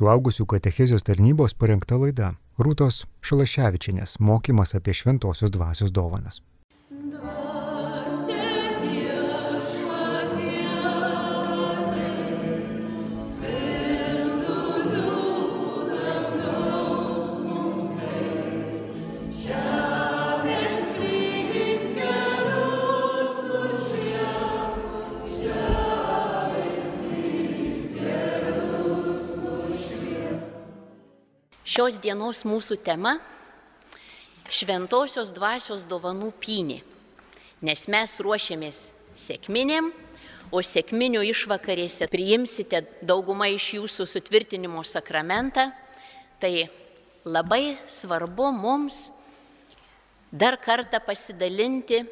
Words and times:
suaugusių 0.00 0.46
katechizijos 0.48 1.04
tarnybos 1.04 1.52
parengta 1.60 1.98
laida 2.00 2.30
Rūtos 2.60 3.02
Šalaševičinės 3.26 4.16
mokymas 4.24 4.72
apie 4.78 4.96
šventosios 4.96 5.52
dvasios 5.52 5.92
dovanas. 5.92 6.40
Šios 31.70 32.00
dienos 32.02 32.40
mūsų 32.42 32.80
tema- 32.82 33.12
šventosios 34.58 35.28
dvasios 35.30 35.84
dovanų 35.86 36.32
pynė. 36.42 36.80
Nes 37.62 37.84
mes 37.86 38.14
ruošiamės 38.18 38.90
sėkminėm, 39.14 39.92
o 40.50 40.58
sėkminių 40.66 41.22
išvakarėse 41.30 42.08
priimsite 42.10 42.80
daugumą 43.06 43.46
iš 43.54 43.68
jūsų 43.76 44.06
sutvirtinimo 44.14 44.82
sakramentą. 44.82 45.70
Tai 46.40 46.68
labai 47.24 47.78
svarbu 47.86 48.50
mums 48.50 49.12
dar 50.32 50.58
kartą 50.58 50.98
pasidalinti 50.98 52.02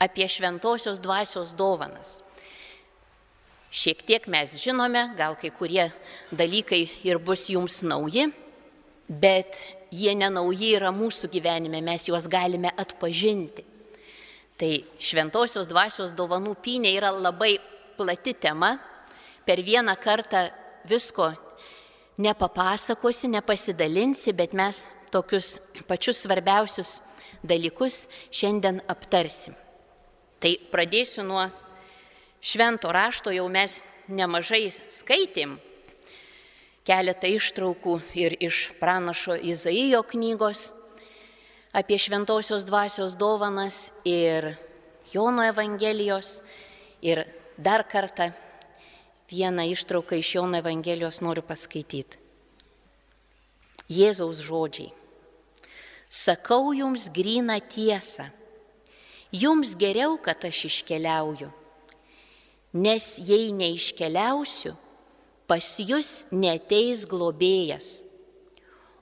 apie 0.00 0.24
šventosios 0.24 0.98
dvasios 0.98 1.52
dovanas. 1.52 2.22
Šiek 3.70 4.02
tiek 4.02 4.24
mes 4.26 4.56
žinome, 4.58 5.12
gal 5.14 5.36
kai 5.38 5.52
kurie 5.54 5.84
dalykai 6.34 6.88
ir 7.06 7.20
bus 7.22 7.44
jums 7.52 7.84
nauji, 7.86 8.26
bet 9.06 9.54
jie 9.94 10.10
nenauji 10.18 10.72
yra 10.74 10.90
mūsų 10.90 11.30
gyvenime, 11.30 11.78
mes 11.78 12.08
juos 12.10 12.26
galime 12.30 12.72
atpažinti. 12.74 13.62
Tai 14.58 14.72
šventosios 14.98 15.70
dvasios 15.70 16.10
dovanų 16.18 16.56
pynė 16.58 16.96
yra 16.98 17.12
labai 17.14 17.60
plati 17.96 18.34
tema, 18.34 18.74
per 19.46 19.62
vieną 19.62 19.94
kartą 20.02 20.48
visko 20.90 21.30
nepapasakosi, 22.18 23.30
nepasidalinsi, 23.30 24.34
bet 24.34 24.52
mes 24.52 24.82
tokius 25.14 25.60
pačius 25.86 26.24
svarbiausius 26.26 26.98
dalykus 27.46 28.04
šiandien 28.34 28.82
aptarsim. 28.90 29.54
Tai 30.42 30.56
pradėsiu 30.72 31.22
nuo 31.22 31.46
švento 32.40 32.92
rašto 32.92 33.30
jau 33.30 33.48
mes 33.48 33.80
nemažai 34.08 34.68
skaitėm 34.72 35.58
keletą 36.90 37.28
ištraukų 37.36 38.00
ir 38.18 38.34
iš 38.42 38.70
pranašo 38.80 39.36
Izaijo 39.36 40.02
knygos 40.06 40.70
apie 41.76 41.98
šventosios 42.00 42.64
dvasios 42.66 43.14
dovanas 43.14 43.90
ir 44.04 44.56
Jono 45.12 45.44
Evangelijos. 45.46 46.40
Ir 47.02 47.24
dar 47.56 47.86
kartą 47.88 48.30
vieną 49.30 49.64
ištrauką 49.72 50.18
iš 50.18 50.34
Jono 50.34 50.58
Evangelijos 50.58 51.20
noriu 51.24 51.42
paskaityti. 51.46 52.18
Jėzaus 53.90 54.42
žodžiai. 54.44 54.90
Sakau 56.10 56.74
jums 56.74 57.08
gryną 57.10 57.60
tiesą. 57.70 58.28
Jums 59.30 59.76
geriau, 59.78 60.18
kad 60.18 60.42
aš 60.44 60.64
iškeliauju 60.66 61.50
nes 62.72 63.16
jei 63.26 63.50
neiškeliausiu, 63.54 64.76
pas 65.50 65.66
jūs 65.82 66.30
neteis 66.30 67.02
globėjas, 67.10 68.04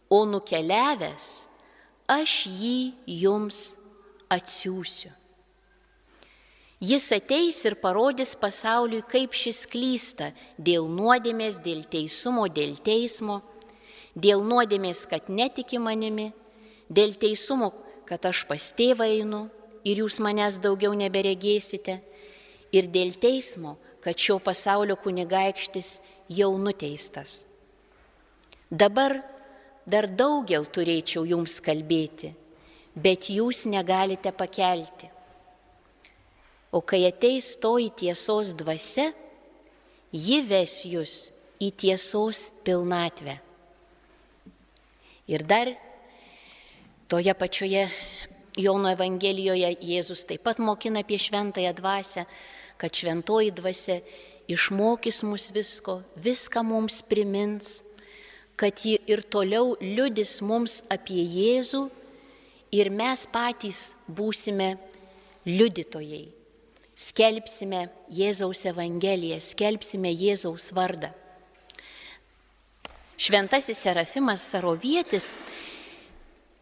o 0.09 0.25
nukeliavęs 0.25 1.29
aš 2.09 2.35
jį 2.49 2.79
jums 3.21 3.77
atsiųsiu. 4.33 5.13
Jis 6.81 7.09
ateis 7.11 7.59
ir 7.67 7.75
parodys 7.83 8.37
pasauliui, 8.39 9.03
kaip 9.03 9.35
šis 9.35 9.65
klysta 9.67 10.31
dėl 10.57 10.87
nuodėmės, 10.87 11.59
dėl 11.59 11.83
teisumo, 11.91 12.47
dėl 12.47 12.77
teismo, 12.87 13.41
dėl 14.15 14.45
nuodėmės, 14.47 15.03
kad 15.11 15.27
netiki 15.27 15.81
manimi, 15.83 16.31
dėl 16.89 17.17
teisumo, 17.19 17.73
kad 18.07 18.25
aš 18.31 18.45
pas 18.47 18.71
tėvą 18.79 19.11
einu 19.11 19.49
ir 19.85 20.05
jūs 20.05 20.21
manęs 20.23 20.61
daugiau 20.63 20.95
neberegėsite, 20.95 21.99
ir 22.73 22.89
dėl 22.93 23.15
teismo, 23.21 23.77
kad 24.05 24.19
šio 24.19 24.39
pasaulio 24.43 24.97
kunigaikštis 25.01 25.99
jau 26.29 26.53
nuteistas. 26.61 27.45
Dabar 28.71 29.17
dar 29.89 30.09
daugel 30.13 30.69
turėčiau 30.69 31.25
jums 31.29 31.59
kalbėti, 31.65 32.35
bet 32.95 33.31
jūs 33.33 33.65
negalite 33.71 34.33
pakelti. 34.37 35.09
O 36.73 36.83
kai 36.85 37.07
ateis 37.09 37.55
toji 37.57 37.89
tiesos 37.97 38.53
dvasia, 38.53 39.09
ji 40.13 40.43
ves 40.45 40.83
jūs 40.85 41.15
į 41.65 41.73
tiesos 41.81 42.51
pilnatvę. 42.65 43.39
Ir 45.29 45.45
dar 45.49 45.73
toje 47.09 47.33
pačioje 47.35 47.89
Jono 48.59 48.91
Evangelijoje 48.91 49.75
Jėzus 49.85 50.25
taip 50.29 50.43
pat 50.45 50.59
mokina 50.59 51.05
apie 51.05 51.19
šventąją 51.21 51.73
dvasę, 51.79 52.25
kad 52.79 52.95
šventoji 52.95 53.53
dvasia 53.59 54.01
išmokys 54.49 55.23
mus 55.27 55.51
visko, 55.53 56.01
viską 56.17 56.63
mums 56.65 57.03
primins, 57.03 57.83
kad 58.57 58.81
ji 58.85 58.97
ir 59.07 59.23
toliau 59.23 59.77
liudys 59.81 60.39
mums 60.43 60.81
apie 60.91 61.23
Jėzų 61.23 61.85
ir 62.75 62.91
mes 62.91 63.27
patys 63.31 63.93
būsime 64.09 64.77
liudytojai. 65.47 66.27
Skelbsime 66.99 67.85
Jėzaus 68.11 68.65
Evangeliją, 68.67 69.39
skelbsime 69.39 70.11
Jėzaus 70.11 70.73
vardą. 70.75 71.13
Šventasis 73.19 73.79
Serafimas 73.79 74.43
Sarovietis 74.47 75.33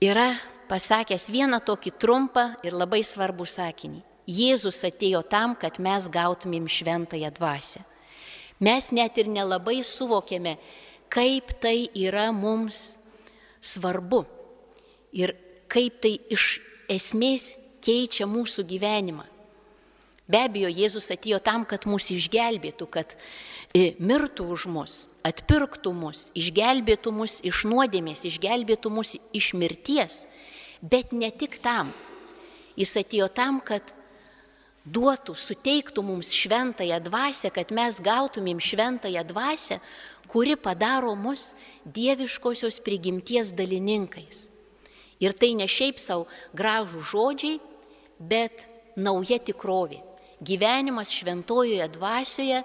yra 0.01 0.29
pasakęs 0.69 1.31
vieną 1.33 1.63
tokį 1.65 1.95
trumpą 2.01 2.47
ir 2.65 2.77
labai 2.77 3.03
svarbų 3.05 3.49
sakinį. 3.49 4.03
Jėzus 4.27 4.83
atėjo 4.87 5.23
tam, 5.23 5.55
kad 5.55 5.79
mes 5.79 6.09
gautumėm 6.11 6.67
šventąją 6.67 7.31
dvasę. 7.37 7.85
Mes 8.59 8.91
net 8.93 9.19
ir 9.21 9.29
nelabai 9.31 9.83
suvokėme, 9.85 10.57
kaip 11.13 11.53
tai 11.63 11.87
yra 11.95 12.33
mums 12.35 12.97
svarbu 13.61 14.25
ir 15.15 15.37
kaip 15.71 16.01
tai 16.03 16.17
iš 16.33 16.59
esmės 16.91 17.55
keičia 17.85 18.27
mūsų 18.27 18.65
gyvenimą. 18.67 19.27
Be 20.27 20.41
abejo, 20.43 20.67
Jėzus 20.75 21.07
atėjo 21.15 21.39
tam, 21.39 21.63
kad 21.69 21.85
mus 21.87 22.09
išgelbėtų, 22.11 22.89
kad 22.91 23.15
e, 23.71 23.95
mirtų 24.03 24.49
už 24.57 24.65
mus, 24.75 24.95
atpirktų 25.23 25.93
mus, 25.95 26.33
išgelbėtų 26.35 27.13
mus 27.15 27.39
iš 27.47 27.63
nuodėmės, 27.71 28.25
išgelbėtų 28.27 28.91
mus 28.91 29.15
iš 29.31 29.53
mirties. 29.55 30.25
Bet 30.83 31.15
ne 31.15 31.31
tik 31.31 31.61
tam. 31.63 31.93
Jis 32.75 32.97
atėjo 32.99 33.31
tam, 33.31 33.61
kad 33.63 33.95
duotų, 34.87 35.35
suteiktų 35.35 36.03
mums 36.07 36.31
šventąją 36.35 37.01
dvasę, 37.05 37.51
kad 37.51 37.73
mes 37.75 37.99
gautumėm 38.01 38.61
šventąją 38.63 39.25
dvasę, 39.27 39.81
kuri 40.31 40.57
padaro 40.57 41.15
mus 41.15 41.55
dieviškosios 41.85 42.81
prigimties 42.81 43.53
dalininkais. 43.55 44.47
Ir 45.23 45.33
tai 45.33 45.55
ne 45.57 45.67
šiaip 45.67 45.99
savo 46.03 46.27
gražų 46.57 47.03
žodžiai, 47.11 47.61
bet 48.21 48.67
nauja 48.97 49.39
tikrovė. 49.41 50.03
Gyvenimas 50.45 51.11
šventojoje 51.17 51.87
dvasioje, 51.95 52.61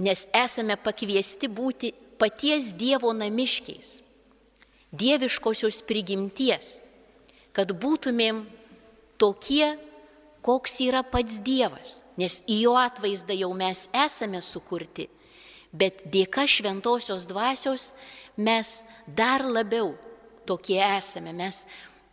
nes 0.00 0.26
esame 0.32 0.78
pakviesti 0.80 1.50
būti 1.52 1.92
paties 2.18 2.72
Dievo 2.78 3.12
namiškiais, 3.12 4.00
dieviškosios 4.94 5.82
prigimties, 5.84 6.78
kad 7.52 7.70
būtumėm 7.76 8.44
tokie, 9.20 9.74
koks 10.44 10.78
yra 10.84 11.02
pats 11.08 11.40
Dievas, 11.44 12.02
nes 12.20 12.42
į 12.50 12.60
jo 12.66 12.74
atvaizdą 12.76 13.36
jau 13.38 13.50
mes 13.56 13.86
esame 13.96 14.42
sukurti, 14.44 15.08
bet 15.72 16.04
dėka 16.12 16.44
šventosios 16.50 17.24
dvasios 17.30 17.92
mes 18.36 18.82
dar 19.06 19.44
labiau 19.46 19.94
tokie 20.44 20.80
esame, 20.84 21.32
mes 21.32 21.64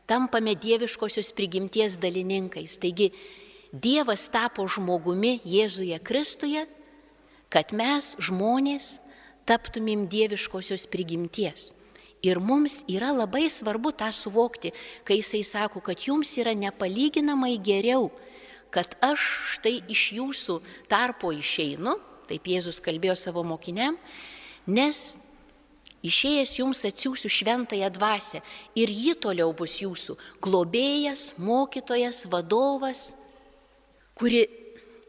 tampame 0.08 0.56
dieviškosios 0.56 1.34
prigimties 1.36 2.00
dalininkais. 2.00 2.80
Taigi 2.80 3.12
Dievas 3.72 4.26
tapo 4.28 4.66
žmogumi 4.68 5.38
Jėzuje 5.48 6.00
Kristuje, 6.04 6.66
kad 7.52 7.72
mes 7.72 8.16
žmonės 8.20 8.98
taptumėm 9.48 10.10
dieviškosios 10.12 10.88
prigimties. 10.92 11.72
Ir 12.22 12.38
mums 12.38 12.84
yra 12.92 13.10
labai 13.16 13.48
svarbu 13.50 13.94
tą 13.98 14.12
suvokti, 14.14 14.74
kai 15.04 15.22
jisai 15.22 15.42
sako, 15.48 15.82
kad 15.82 16.04
jums 16.06 16.36
yra 16.38 16.54
nepalyginamai 16.54 17.56
geriau, 17.58 18.12
kad 18.70 18.94
aš 19.02 19.24
štai 19.56 19.80
iš 19.90 20.04
jūsų 20.20 20.60
tarpo 20.92 21.34
išeinu, 21.34 21.98
taip 22.30 22.46
Jėzus 22.48 22.78
kalbėjo 22.84 23.18
savo 23.20 23.42
mokiniam, 23.44 23.98
Nes 24.70 25.18
išėjęs 26.06 26.54
jums 26.60 26.84
atsiųsiu 26.86 27.30
šventąją 27.30 27.90
dvasę 27.94 28.42
ir 28.78 28.90
ji 28.90 29.16
toliau 29.18 29.54
bus 29.58 29.80
jūsų 29.82 30.18
globėjas, 30.42 31.34
mokytojas, 31.38 32.26
vadovas, 32.30 33.16
kuri 34.14 34.46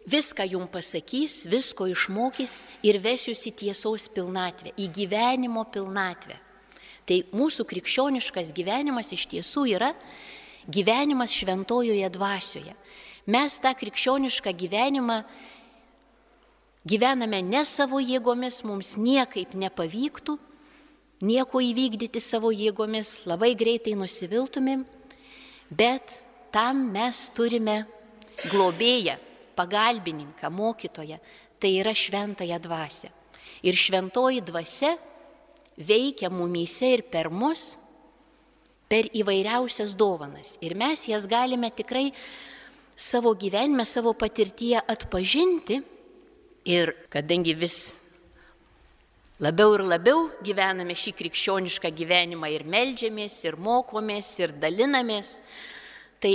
viską 0.08 0.46
jums 0.48 0.72
pasakys, 0.72 1.44
visko 1.46 1.86
išmokys 1.92 2.62
ir 2.82 2.98
vesius 2.98 3.44
į 3.46 3.52
tiesos 3.64 4.08
pilnatvę, 4.08 4.72
į 4.76 4.88
gyvenimo 4.88 5.66
pilnatvę. 5.68 6.38
Tai 7.08 7.18
mūsų 7.34 7.66
krikščioniškas 7.66 8.52
gyvenimas 8.54 9.10
iš 9.14 9.26
tiesų 9.32 9.66
yra 9.74 9.90
gyvenimas 10.70 11.34
šventojoje 11.34 12.08
dvasioje. 12.14 12.74
Mes 13.26 13.58
tą 13.62 13.72
krikščionišką 13.78 14.52
gyvenimą 14.58 15.22
gyvename 16.86 17.42
ne 17.42 17.62
savo 17.66 18.00
jėgomis, 18.02 18.62
mums 18.66 18.96
niekaip 18.98 19.54
nepavyktų, 19.54 20.38
nieko 21.22 21.62
įvykdyti 21.62 22.22
savo 22.22 22.50
jėgomis, 22.50 23.22
labai 23.26 23.52
greitai 23.58 23.94
nusiviltumėm, 23.98 24.82
bet 25.70 26.18
tam 26.54 26.88
mes 26.94 27.28
turime 27.34 27.84
globėją, 28.50 29.18
pagalbininką, 29.54 30.50
mokytoją, 30.50 31.18
tai 31.62 31.76
yra 31.78 31.94
šventąją 31.94 32.58
dvasę. 32.62 33.12
Ir 33.62 33.78
šventoji 33.78 34.42
dvasia 34.42 34.96
veikia 35.76 36.30
mumyse 36.30 36.92
ir 36.96 37.04
per 37.10 37.30
mus, 37.30 37.76
per 38.88 39.08
įvairiausias 39.16 39.94
dovanas. 39.96 40.58
Ir 40.60 40.76
mes 40.76 41.06
jas 41.08 41.24
galime 41.26 41.70
tikrai 41.72 42.10
savo 42.96 43.32
gyvenime, 43.34 43.86
savo 43.88 44.12
patirtyje 44.12 44.82
atpažinti. 44.84 45.80
Ir 46.68 46.92
kadangi 47.10 47.54
vis 47.58 47.96
labiau 49.42 49.74
ir 49.74 49.82
labiau 49.82 50.26
gyvename 50.44 50.94
šį 50.94 51.14
krikščionišką 51.18 51.90
gyvenimą 51.98 52.52
ir 52.52 52.66
melžiamės, 52.68 53.40
ir 53.48 53.56
mokomės, 53.58 54.28
ir 54.38 54.54
dalinamės, 54.62 55.38
tai 56.22 56.34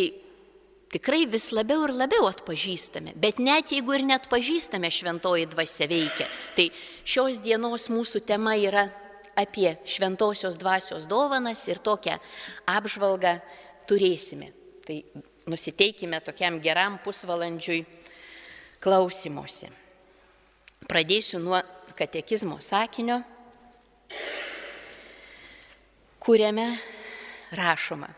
tikrai 0.92 1.26
vis 1.32 1.52
labiau 1.56 1.86
ir 1.88 1.94
labiau 1.96 2.28
atpažįstame. 2.28 3.14
Bet 3.16 3.40
net 3.40 3.72
jeigu 3.72 3.96
ir 3.96 4.04
net 4.08 4.28
pažįstame 4.32 4.92
šventoji 4.92 5.48
dvasia 5.54 5.88
veikia, 5.88 6.28
tai 6.58 6.72
šios 7.08 7.40
dienos 7.44 7.88
mūsų 7.94 8.26
tema 8.28 8.58
yra 8.60 8.90
apie 9.38 9.76
šventosios 9.86 10.58
dvasios 10.58 11.06
dovanas 11.10 11.62
ir 11.70 11.80
tokią 11.84 12.18
apžvalgą 12.66 13.38
turėsime. 13.90 14.52
Tai 14.88 14.98
nusiteikime 15.48 16.20
tokiam 16.26 16.60
geram 16.64 16.98
pusvalandžiui 17.04 17.84
klausimuose. 18.84 19.70
Pradėsiu 20.88 21.40
nuo 21.44 21.60
katekizmo 21.98 22.60
sakinio, 22.62 23.22
kuriame 26.22 26.68
rašoma. 27.58 28.10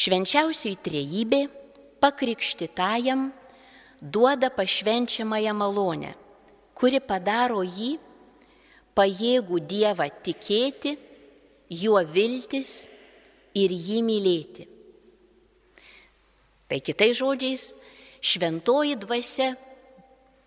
Švenčiausiai 0.00 0.78
trejybė 0.80 1.44
pakrikštitajam 2.00 3.28
duoda 4.00 4.48
pašvenčiamąją 4.50 5.52
malonę, 5.54 6.14
kuri 6.74 7.02
padaro 7.04 7.60
jį 7.60 7.98
pajėgų 8.96 9.60
Dievą 9.70 10.08
tikėti, 10.24 10.96
juo 11.70 12.00
viltis 12.04 12.88
ir 13.54 13.72
jį 13.72 14.02
mylėti. 14.06 14.66
Tai 16.70 16.78
kitais 16.86 17.16
žodžiais, 17.18 17.72
šventoji 18.22 18.94
dvasia 19.00 19.54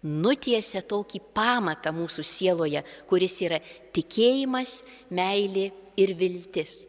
nutiesia 0.04 0.84
tokį 0.84 1.22
pamatą 1.36 1.94
mūsų 1.95 2.24
sieloje, 2.28 2.84
kuris 3.07 3.40
yra 3.44 3.60
tikėjimas, 3.95 4.81
meilė 5.12 5.72
ir 6.00 6.13
viltis. 6.19 6.84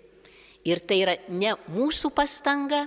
Ir 0.64 0.80
tai 0.80 1.00
yra 1.02 1.16
ne 1.28 1.54
mūsų 1.70 2.10
pastanga, 2.14 2.86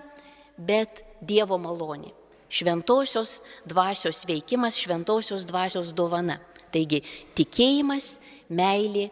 bet 0.57 1.03
Dievo 1.21 1.57
malonė. 1.57 2.11
Šventosios 2.47 3.39
dvasios 3.67 4.21
veikimas, 4.29 4.77
šventosios 4.77 5.43
dvasios 5.49 5.91
dovana. 5.97 6.37
Taigi 6.71 7.01
tikėjimas, 7.35 8.19
meilė, 8.49 9.07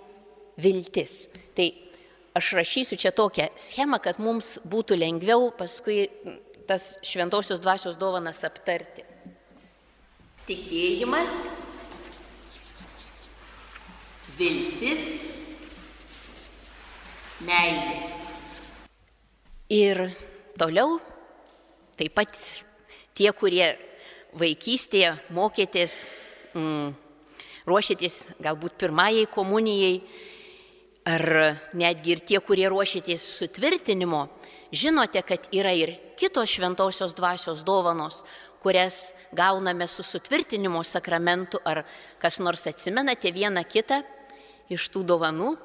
viltis. 0.62 1.26
Tai 1.56 1.68
aš 2.36 2.52
rašysiu 2.60 3.00
čia 3.00 3.12
tokią 3.16 3.50
schemą, 3.60 4.00
kad 4.04 4.20
mums 4.24 4.58
būtų 4.68 4.98
lengviau 5.00 5.52
paskui 5.58 6.06
tas 6.68 6.96
šventosios 7.06 7.62
dvasios 7.64 7.98
dovanas 8.02 8.44
aptarti. 8.48 9.06
Tikėjimas, 10.46 11.32
viltis, 14.38 15.06
meilė. 17.46 17.96
Ir 19.74 20.04
toliau 20.60 21.00
taip 21.98 22.14
pat 22.14 22.36
tie, 23.16 23.32
kurie 23.34 23.72
vaikystėje 24.36 25.16
mokėtės, 25.34 26.06
mm, 26.54 26.92
ruošėtės 27.66 28.38
galbūt 28.44 28.78
pirmajai 28.82 29.28
komunijai, 29.32 30.00
ar 31.06 31.26
netgi 31.78 32.16
ir 32.16 32.24
tie, 32.26 32.40
kurie 32.42 32.68
ruošėtės 32.72 33.24
sutvirtinimo, 33.40 34.26
žinote, 34.74 35.22
kad 35.26 35.48
yra 35.54 35.74
ir 35.78 35.96
kitos 36.20 36.56
šventosios 36.58 37.16
dvasios 37.18 37.64
dovanos, 37.68 38.24
kurias 38.64 39.14
gauname 39.36 39.86
su 39.88 40.04
sutvirtinimo 40.04 40.82
sakramentu, 40.84 41.62
ar 41.66 41.84
kas 42.22 42.40
nors 42.42 42.66
atsimenate 42.66 43.30
vieną 43.34 43.62
kitą 43.70 44.02
iš 44.74 44.90
tų 44.90 45.06
dovanų. 45.06 45.56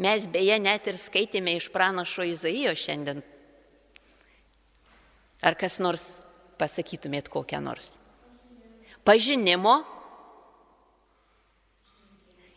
Mes 0.00 0.24
beje 0.32 0.56
net 0.58 0.88
ir 0.88 0.96
skaitėme 0.96 1.54
iš 1.58 1.68
pranašo 1.70 2.24
Izaijo 2.24 2.72
šiandien 2.74 3.20
Ar 5.40 5.56
kas 5.56 5.78
nors 5.80 6.02
pasakytumėt 6.60 7.30
kokią 7.32 7.62
nors? 7.64 7.94
Pažinimo, 9.08 9.78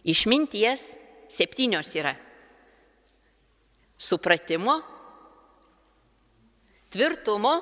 išminties, 0.04 0.94
septynios 1.32 1.94
yra. 1.96 2.14
Supratimo, 3.98 4.80
tvirtumo, 6.92 7.54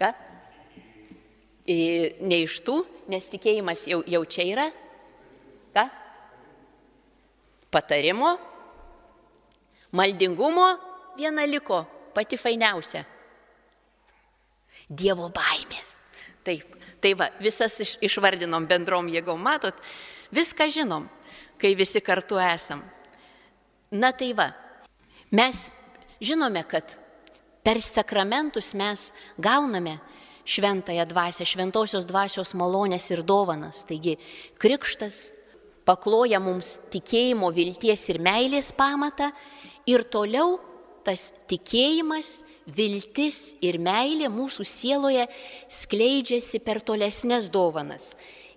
ką? 0.00 0.10
Ne 1.70 2.40
iš 2.44 2.60
tų, 2.66 2.80
nes 3.12 3.26
tikėjimas 3.30 3.86
jau, 3.88 4.00
jau 4.08 4.22
čia 4.28 4.46
yra. 4.48 4.66
Ką? 5.74 5.86
Patarimo, 7.70 8.34
maldingumo 9.94 10.66
viena 11.18 11.46
liko, 11.46 11.84
pati 12.14 12.38
fainiausia. 12.40 13.04
Dievo 14.90 15.28
baimės. 15.30 16.00
Taip, 16.42 16.66
tai 17.02 17.14
va, 17.14 17.28
visas 17.38 17.76
iš, 17.84 17.94
išvardinom 18.02 18.66
bendrom 18.66 19.06
jėgom, 19.12 19.38
matot, 19.44 19.76
viską 20.34 20.68
žinom, 20.72 21.08
kai 21.60 21.74
visi 21.78 22.00
kartu 22.00 22.38
esam. 22.40 22.82
Na 23.90 24.12
tai 24.14 24.32
va, 24.38 24.50
mes 25.34 25.72
žinome, 26.22 26.62
kad 26.68 26.96
per 27.62 27.80
sakramentus 27.82 28.72
mes 28.74 29.10
gauname 29.38 29.98
šventąją 30.44 31.04
dvasę, 31.10 31.44
šventosios 31.46 32.06
dvasios 32.08 32.54
malonės 32.54 33.10
ir 33.12 33.22
dovanas. 33.26 33.84
Taigi 33.86 34.16
krikštas 34.58 35.28
pakloja 35.86 36.40
mums 36.42 36.78
tikėjimo, 36.92 37.50
vilties 37.54 38.08
ir 38.12 38.20
meilės 38.22 38.70
pamatą 38.76 39.30
ir 39.90 40.06
toliau 40.08 40.58
tas 41.04 41.30
tikėjimas, 41.48 42.42
viltis 42.68 43.56
ir 43.64 43.80
meilė 43.80 44.28
mūsų 44.32 44.66
sieloje 44.68 45.26
skleidžiasi 45.72 46.60
per 46.64 46.82
tolesnės 46.84 47.48
dovanas. 47.52 48.12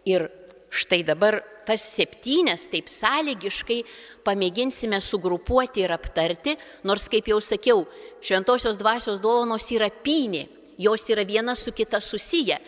Ir 0.05 0.27
štai 0.73 1.03
dabar 1.05 1.39
tas 1.67 1.83
septynes 1.95 2.67
taip 2.71 2.89
sąlygiškai 2.91 3.79
pamėginsime 4.25 4.99
sugrupuoti 5.03 5.83
ir 5.85 5.93
aptarti, 5.95 6.57
nors, 6.87 7.07
kaip 7.11 7.29
jau 7.31 7.39
sakiau, 7.43 7.85
šventosios 8.23 8.79
dvasios 8.81 9.21
dovanos 9.23 9.69
yra 9.75 9.89
pynė, 10.03 10.47
jos 10.81 11.05
yra 11.13 11.25
viena 11.27 11.55
su 11.55 11.71
kita 11.75 12.01
susiję. 12.01 12.59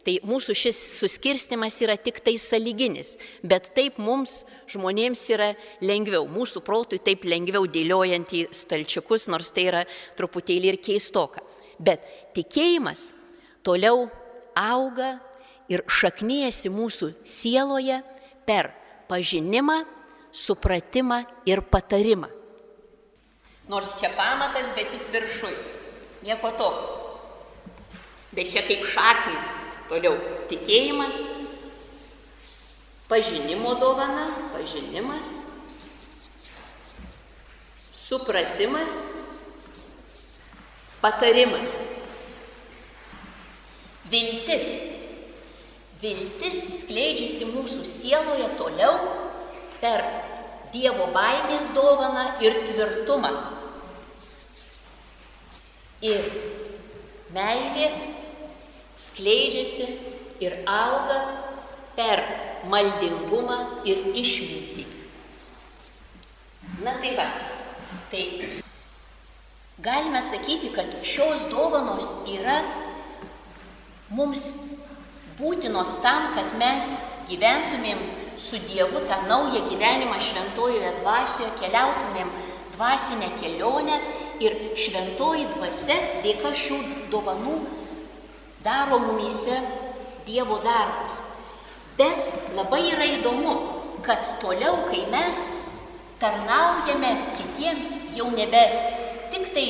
Tai 0.00 0.14
mūsų 0.24 0.54
šis 0.56 0.78
suskirstimas 0.96 1.76
yra 1.84 1.98
tik 2.00 2.22
tai 2.24 2.38
saliginis, 2.40 3.18
bet 3.44 3.68
taip 3.76 3.98
mums 4.00 4.46
žmonėms 4.72 5.26
yra 5.34 5.50
lengviau, 5.84 6.24
mūsų 6.24 6.62
protui 6.64 7.02
taip 7.04 7.26
lengviau 7.28 7.68
dėliojant 7.68 8.32
į 8.32 8.46
stalčiukus, 8.56 9.28
nors 9.28 9.52
tai 9.52 9.66
yra 9.68 9.82
truputėlį 10.16 10.72
ir 10.72 10.80
keistoka. 10.80 11.44
Bet 11.76 12.06
tikėjimas 12.32 13.10
toliau 13.66 14.08
auga 14.56 15.18
ir 15.70 15.84
šaknyjasi 15.86 16.72
mūsų 16.74 17.12
sieloje 17.24 18.00
per 18.46 18.72
pažinimą, 19.10 19.84
supratimą 20.34 21.22
ir 21.46 21.62
patarimą. 21.62 22.28
Nors 23.70 23.96
čia 24.02 24.10
pamatas, 24.18 24.70
bet 24.74 24.92
jis 24.94 25.06
viršui. 25.14 25.54
Nieko 26.26 26.50
tokio. 26.58 26.96
Bet 28.34 28.50
čia 28.52 28.62
kaip 28.66 28.82
šaknis 28.86 29.46
Toliau 29.90 30.14
tikėjimas, 30.46 31.16
pažinimo 33.10 33.72
dovana, 33.74 34.28
pažinimas, 34.52 35.32
supratimas, 37.90 39.00
patarimas. 41.02 41.74
Viltis. 44.12 44.70
Viltis 46.00 46.60
skleidžiasi 46.80 47.50
mūsų 47.50 47.84
sieloje 47.84 48.48
toliau 48.56 48.94
per 49.82 50.04
Dievo 50.70 51.08
baimės 51.10 51.72
dovaną 51.74 52.38
ir 52.46 52.60
tvirtumą. 52.68 53.32
Ir 56.00 56.28
meilė 57.34 57.88
skleidžiasi 59.00 59.88
ir 60.46 60.56
auga 60.70 61.18
per 61.98 62.22
maldingumą 62.70 63.58
ir 63.88 64.06
išmintį. 64.22 64.86
Na 66.86 66.94
tai 67.02 67.12
va, 67.18 67.26
tai 68.14 68.24
galime 69.84 70.22
sakyti, 70.24 70.70
kad 70.72 70.94
šios 71.04 71.48
dovanos 71.52 72.14
yra 72.30 72.60
mums 74.14 74.46
būtinos 75.40 75.98
tam, 76.04 76.32
kad 76.36 76.52
mes 76.60 76.94
gyventumėm 77.30 78.00
su 78.40 78.60
Dievu 78.68 79.04
tą 79.08 79.20
naują 79.28 79.66
gyvenimą 79.68 80.18
šventojoje 80.20 80.92
dvasioje, 81.00 81.50
keliautumėm 81.60 82.30
dvasinę 82.76 83.28
kelionę 83.40 84.00
ir 84.40 84.56
šventoji 84.76 85.46
dvasia 85.54 85.98
dėka 86.24 86.52
šių 86.56 86.78
dovanų 87.12 87.58
daro 88.64 89.00
mumyse 89.04 89.60
Dievo 90.26 90.60
darbus. 90.64 91.24
Bet 91.98 92.54
labai 92.56 92.82
yra 92.92 93.06
įdomu, 93.18 93.54
kad 94.04 94.38
toliau, 94.40 94.86
kai 94.88 95.04
mes 95.12 95.40
tarnaujame 96.20 97.10
kitiems, 97.36 97.96
jau 98.16 98.28
nebe 98.32 98.62
tik 99.32 99.50
tai 99.56 99.66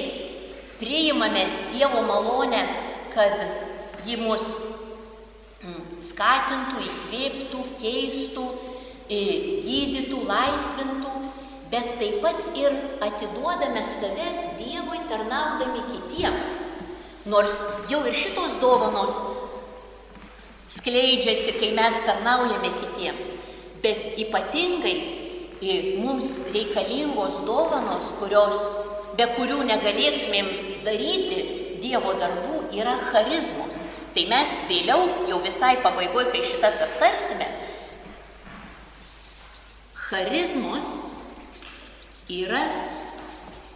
priimame 0.78 1.46
Dievo 1.72 2.02
malonę, 2.06 2.62
kad 3.14 3.34
ji 4.06 4.16
mus 4.22 4.46
skatintų, 6.04 6.84
įkvėptų, 6.86 7.64
keistų, 7.80 8.46
gydytų, 9.10 10.22
laisvintų, 10.28 11.14
bet 11.70 11.94
taip 12.00 12.20
pat 12.24 12.58
ir 12.58 12.76
atiduodame 13.04 13.82
save 13.86 14.28
Dievui 14.60 15.00
tarnaudami 15.10 15.84
kitiems. 15.90 16.56
Nors 17.30 17.60
jau 17.90 18.00
ir 18.08 18.16
šitos 18.16 18.56
dovanos 18.62 19.14
skleidžiasi, 20.70 21.56
kai 21.58 21.72
mes 21.76 21.98
tarnaujame 22.06 22.70
kitiems, 22.78 23.34
bet 23.82 24.14
ypatingai 24.22 24.96
mums 26.00 26.30
reikalingos 26.54 27.42
dovanos, 27.44 28.14
kurios, 28.20 28.60
be 29.18 29.26
kurių 29.36 29.60
negalėtumėm 29.68 30.48
daryti 30.86 31.42
Dievo 31.80 32.14
darbų, 32.20 32.66
yra 32.76 32.96
charizmos. 33.10 33.79
Tai 34.10 34.22
mes 34.26 34.52
vėliau, 34.66 35.04
jau 35.30 35.38
visai 35.44 35.76
pabaigoje, 35.84 36.32
kai 36.32 36.40
šitas 36.42 36.80
aptarsime, 36.82 37.46
charizmos 40.08 40.88
yra 42.34 42.62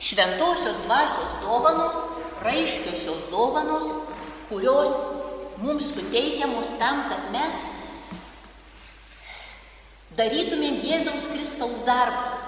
šventosios 0.03 0.81
dvasios 0.89 1.37
dovanos, 1.45 2.01
raiškiosios 2.43 3.29
dovanos, 3.31 3.87
kurios 4.49 4.91
mums 5.63 5.93
suteikiamos 5.95 6.73
tam, 6.83 7.05
kad 7.13 7.31
mes 7.31 7.61
darytumėm 10.19 10.81
Jėzaus 10.83 11.29
Kristaus 11.31 11.79
darbus. 11.87 12.43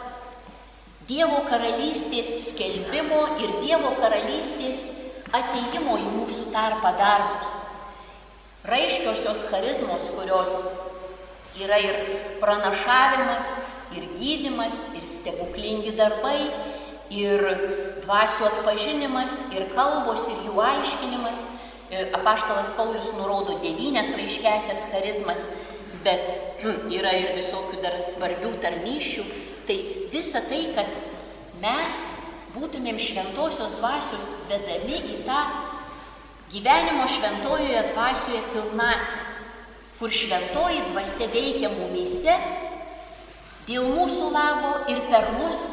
Dievo 1.06 1.44
karalystės 1.46 2.32
skelbimo 2.48 3.22
ir 3.38 3.54
Dievo 3.62 3.94
karalystės 4.02 4.88
ateimo 5.30 5.94
į 6.02 6.10
mūsų 6.18 6.48
tarpą 6.50 6.90
darbus 6.98 7.54
raiškiosios 8.64 9.44
charizmos, 9.50 10.08
kurios 10.16 10.52
yra 11.60 11.78
ir 11.80 11.96
pranašavimas, 12.40 13.60
ir 13.96 14.08
gydimas, 14.18 14.86
ir 14.96 15.06
stebuklingi 15.08 15.94
darbai, 15.96 16.50
ir 17.12 17.44
dvasių 18.04 18.48
atpažinimas, 18.50 19.46
ir 19.54 19.68
kalbos, 19.76 20.26
ir 20.32 20.48
jų 20.48 20.58
aiškinimas. 20.62 21.44
E, 21.86 22.08
apaštalas 22.18 22.72
Paulius 22.74 23.12
nurodo 23.14 23.60
devynias 23.62 24.10
raiškesias 24.18 24.88
charizmas, 24.90 25.46
bet 26.02 26.32
yra 26.90 27.12
ir 27.14 27.36
visokių 27.38 27.78
dar 27.82 28.00
svarbių 28.02 28.56
tarnyšių. 28.62 29.26
Tai 29.66 29.76
visa 30.10 30.42
tai, 30.50 30.64
kad 30.74 30.90
mes 31.62 32.02
būtumėm 32.56 32.98
šventosios 33.02 33.78
dvasios 33.78 34.32
vedami 34.50 34.98
į 35.14 35.22
tą 35.26 35.40
gyvenimo 36.56 37.04
šventojoje 37.10 37.82
dvasioje 37.92 38.42
pilnatvė, 38.54 39.24
kur 39.98 40.12
šventoji 40.12 40.86
dvasia 40.90 41.28
veikia 41.32 41.68
mumyse 41.72 42.36
dėl 43.66 43.88
mūsų 43.92 44.30
labo 44.32 44.72
ir 44.92 45.02
per 45.10 45.28
mus 45.36 45.66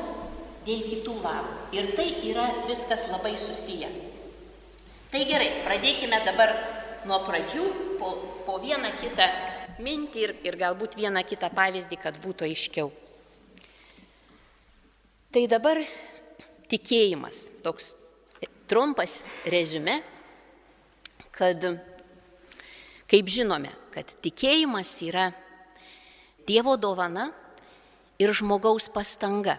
dėl 0.67 0.83
kitų 0.89 1.15
labo. 1.23 1.55
Ir 1.75 1.93
tai 1.95 2.09
yra 2.27 2.49
viskas 2.67 3.07
labai 3.11 3.35
susiję. 3.39 3.89
Tai 5.13 5.23
gerai, 5.29 5.49
pradėkime 5.63 6.19
dabar 6.25 6.51
nuo 7.07 7.19
pradžių, 7.27 7.65
po, 7.99 8.13
po 8.47 8.59
vieną 8.63 8.95
kitą 8.99 9.27
mintį 9.83 10.23
ir, 10.27 10.35
ir 10.47 10.57
galbūt 10.59 10.97
vieną 10.99 11.23
kitą 11.27 11.51
pavyzdį, 11.53 11.99
kad 12.01 12.17
būtų 12.23 12.47
aiškiau. 12.49 12.89
Tai 15.33 15.43
dabar 15.49 15.79
tikėjimas, 16.69 17.47
toks 17.65 17.93
trumpas 18.69 19.21
rezume 19.49 20.01
kad, 21.33 21.65
kaip 23.09 23.31
žinome, 23.31 23.71
kad 23.93 24.09
tikėjimas 24.23 24.91
yra 25.05 25.31
Dievo 26.43 26.75
dovana 26.75 27.29
ir 28.19 28.33
žmogaus 28.35 28.89
pastanga. 28.91 29.55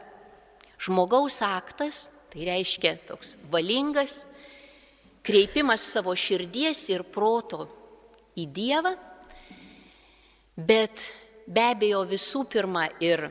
Žmogaus 0.77 1.39
aktas, 1.47 2.11
tai 2.29 2.45
reiškia 2.45 2.99
toks 3.09 3.39
valingas, 3.51 4.27
kreipimas 5.25 5.85
savo 5.95 6.13
širdies 6.13 6.83
ir 6.93 7.07
proto 7.09 7.65
į 8.37 8.45
Dievą, 8.53 8.93
bet 10.55 11.07
be 11.47 11.65
abejo 11.73 12.05
visų 12.11 12.45
pirma 12.53 12.87
ir 13.01 13.31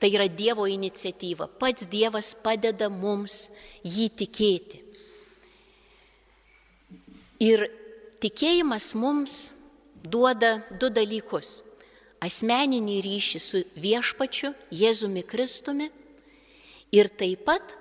tai 0.00 0.10
yra 0.12 0.26
Dievo 0.28 0.66
iniciatyva. 0.68 1.46
Pats 1.60 1.86
Dievas 1.88 2.34
padeda 2.42 2.90
mums 2.90 3.46
jį 3.86 4.10
tikėti. 4.18 4.83
Ir 7.42 7.66
tikėjimas 8.22 8.94
mums 8.94 9.52
duoda 10.04 10.62
du 10.78 10.90
dalykus- 10.90 11.62
asmeninį 12.26 13.00
ryšį 13.02 13.40
su 13.40 13.62
viešpačiu 13.76 14.54
Jėzumi 14.70 15.24
Kristumi 15.26 15.90
ir 16.92 17.08
taip 17.08 17.44
pat 17.44 17.76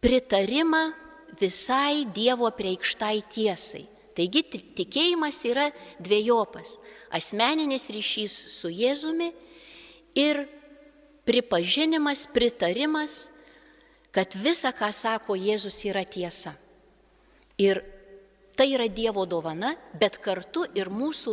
pritarimą 0.00 0.92
visai 1.40 2.04
Dievo 2.04 2.50
preikštai 2.50 3.22
tiesai. 3.28 3.86
Taigi 4.16 4.42
tikėjimas 4.76 5.44
yra 5.48 5.70
dviejopas- 6.00 6.80
asmeninis 7.18 7.88
ryšys 7.90 8.48
su 8.48 8.68
Jėzumi 8.68 9.32
ir 10.14 10.48
pripažinimas, 11.24 12.26
pritarimas, 12.26 13.30
kad 14.10 14.34
visa, 14.34 14.72
ką 14.72 14.92
sako 14.92 15.34
Jėzus, 15.34 15.84
yra 15.88 16.04
tiesa. 16.04 16.54
Ir 17.58 17.91
Tai 18.62 18.70
yra 18.70 18.86
Dievo 18.86 19.24
dovana, 19.26 19.72
bet 19.98 20.20
kartu 20.22 20.62
ir 20.78 20.86
mūsų 20.86 21.32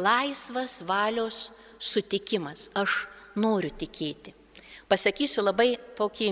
laisvas 0.00 0.78
valios 0.88 1.50
sutikimas. 1.76 2.70
Aš 2.72 3.02
noriu 3.36 3.68
tikėti. 3.76 4.32
Pasakysiu 4.88 5.42
labai 5.44 5.74
tokį 5.98 6.30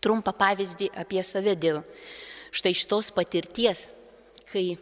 trumpą 0.00 0.32
pavyzdį 0.38 0.88
apie 1.02 1.20
save 1.20 1.52
dėl 1.52 1.82
štai 2.48 2.72
šitos 2.80 3.10
patirties, 3.12 3.82
kai 4.48 4.78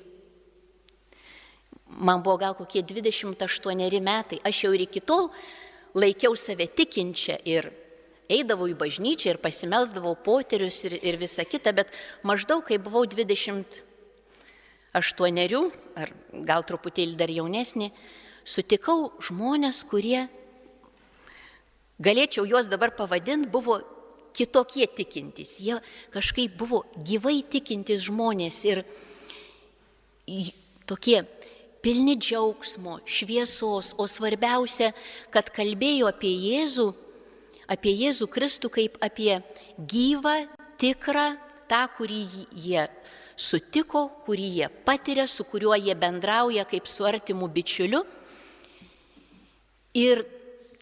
man 1.90 2.22
buvo 2.22 2.36
gal 2.44 2.54
kokie 2.54 2.84
28 2.86 3.98
metai, 4.06 4.38
aš 4.38 4.60
jau 4.68 4.70
ir 4.76 4.84
iki 4.86 5.02
tol 5.02 5.32
laikiau 5.98 6.38
save 6.38 6.68
tikinčią 6.78 7.40
ir 7.42 7.72
eidavau 8.30 8.70
į 8.70 8.78
bažnyčią 8.84 9.34
ir 9.34 9.42
pasimelsdavau 9.42 10.14
poterius 10.14 10.78
ir, 10.86 10.94
ir 11.02 11.18
visa 11.18 11.42
kita, 11.42 11.74
bet 11.74 11.90
maždaug 12.22 12.62
kai 12.70 12.78
buvau 12.78 13.02
20 13.02 13.82
aštuonerių, 14.94 15.62
ar 15.98 16.12
gal 16.46 16.64
truputėlį 16.66 17.16
dar 17.18 17.32
jaunesnį, 17.32 17.90
sutikau 18.46 19.12
žmonės, 19.24 19.82
kurie, 19.88 20.26
galėčiau 22.02 22.46
juos 22.48 22.70
dabar 22.70 22.94
pavadinti, 22.96 23.50
buvo 23.50 23.80
kitokie 24.34 24.86
tikintys. 24.90 25.58
Jie 25.62 25.78
kažkaip 26.14 26.56
buvo 26.58 26.84
gyvai 27.06 27.42
tikintys 27.46 28.06
žmonės 28.08 28.60
ir 28.66 28.82
tokie 30.88 31.22
pilni 31.84 32.16
džiaugsmo, 32.16 32.98
šviesos, 33.04 33.92
o 34.00 34.08
svarbiausia, 34.08 34.94
kad 35.30 35.50
kalbėjo 35.52 36.08
apie 36.08 36.32
Jėzų, 36.32 36.88
apie 37.68 37.92
Jėzų 37.92 38.28
Kristų 38.32 38.70
kaip 38.72 38.96
apie 39.04 39.42
gyvą, 39.76 40.46
tikrą, 40.80 41.34
tą, 41.68 41.84
kurį 41.96 42.22
jie 42.56 42.86
sutiko, 43.36 44.06
kurį 44.26 44.48
jie 44.58 44.68
patiria, 44.86 45.26
su 45.26 45.44
kuriuo 45.48 45.76
jie 45.78 45.94
bendrauja 45.98 46.64
kaip 46.68 46.86
su 46.90 47.06
artimu 47.06 47.48
bičiuliu. 47.50 48.04
Ir 49.94 50.24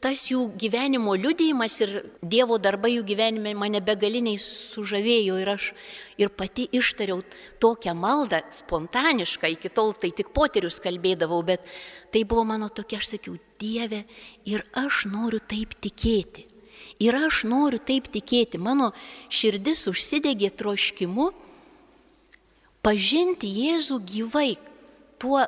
tas 0.02 0.24
jų 0.26 0.48
gyvenimo 0.58 1.14
liudijimas 1.14 1.76
ir 1.84 1.92
Dievo 2.22 2.56
darbai 2.58 2.96
jų 2.96 3.04
gyvenime 3.06 3.52
mane 3.54 3.78
begaliniai 3.84 4.40
sužavėjo 4.40 5.36
ir 5.38 5.50
aš 5.52 5.68
ir 6.18 6.32
pati 6.34 6.66
ištariau 6.74 7.22
tokią 7.62 7.94
maldą 7.94 8.40
spontanišką, 8.50 9.52
iki 9.54 9.70
tol 9.70 9.94
tai 9.94 10.10
tik 10.10 10.32
poterius 10.34 10.80
kalbėdavau, 10.82 11.42
bet 11.46 11.62
tai 12.10 12.24
buvo 12.26 12.44
mano 12.48 12.68
tokia, 12.68 12.98
aš 12.98 13.14
sakiau, 13.14 13.38
Dieve, 13.62 14.02
ir 14.42 14.64
aš 14.74 15.04
noriu 15.06 15.38
taip 15.38 15.76
tikėti. 15.78 16.48
Ir 17.02 17.14
aš 17.14 17.44
noriu 17.46 17.78
taip 17.78 18.08
tikėti. 18.10 18.58
Mano 18.58 18.90
širdis 19.30 19.86
užsidegė 19.90 20.50
troškimu 20.58 21.30
pažinti 22.82 23.48
Jėzų 23.48 23.98
gyvai, 24.06 24.56
tuo 25.22 25.40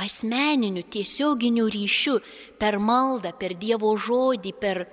asmeniniu, 0.00 0.82
tiesioginiu 0.88 1.68
ryšiu, 1.68 2.18
per 2.58 2.78
maldą, 2.80 3.34
per 3.36 3.54
Dievo 3.60 3.92
žodį, 3.96 4.52
per, 4.56 4.86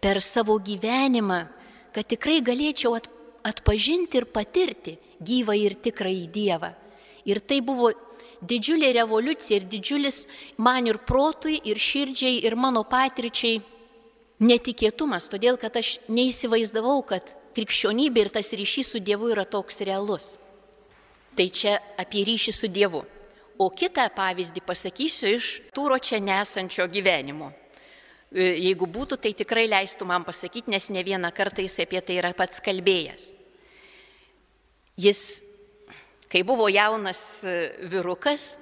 per 0.00 0.22
savo 0.24 0.56
gyvenimą, 0.64 1.44
kad 1.92 2.08
tikrai 2.08 2.40
galėčiau 2.44 2.96
at, 2.96 3.08
atpažinti 3.44 4.20
ir 4.20 4.28
patirti 4.32 4.96
gyvą 5.20 5.56
ir 5.58 5.76
tikrąjį 5.76 6.26
Dievą. 6.32 6.72
Ir 7.28 7.42
tai 7.44 7.60
buvo 7.60 7.92
didžiulė 8.40 8.92
revoliucija 8.96 9.58
ir 9.58 9.68
didžiulis 9.68 10.22
man 10.56 10.86
ir 10.88 11.00
protui, 11.04 11.58
ir 11.64 11.76
širdžiai, 11.76 12.40
ir 12.46 12.56
mano 12.56 12.84
patirčiai 12.88 13.60
netikėtumas, 14.40 15.28
todėl 15.28 15.58
kad 15.60 15.76
aš 15.76 15.98
neįsivaizdavau, 16.08 17.02
kad 17.04 17.34
krikščionybė 17.58 18.24
ir 18.24 18.30
tas 18.38 18.54
ryšys 18.54 18.94
su 18.94 19.02
Dievu 19.02 19.32
yra 19.34 19.44
toks 19.44 19.82
realus. 19.84 20.36
Tai 21.38 21.46
čia 21.54 21.76
apie 21.94 22.24
ryšį 22.26 22.52
su 22.54 22.66
Dievu. 22.74 23.04
O 23.62 23.70
kitą 23.70 24.08
pavyzdį 24.14 24.62
pasakysiu 24.66 25.30
iš 25.36 25.46
tūro 25.74 25.98
čia 26.02 26.18
nesančio 26.22 26.88
gyvenimo. 26.90 27.52
E, 28.34 28.56
jeigu 28.58 28.86
būtų, 28.90 29.20
tai 29.22 29.32
tikrai 29.38 29.68
leistų 29.70 30.06
man 30.06 30.26
pasakyti, 30.26 30.70
nes 30.74 30.90
ne 30.90 31.02
vieną 31.06 31.30
kartą 31.34 31.62
jis 31.62 31.78
apie 31.82 32.02
tai 32.02 32.18
yra 32.18 32.34
pats 32.36 32.58
kalbėjęs. 32.62 33.30
Jis, 34.98 35.22
kai 36.26 36.42
buvo 36.46 36.66
jaunas 36.70 37.22
e, 37.46 37.56
vyrukas, 37.86 38.56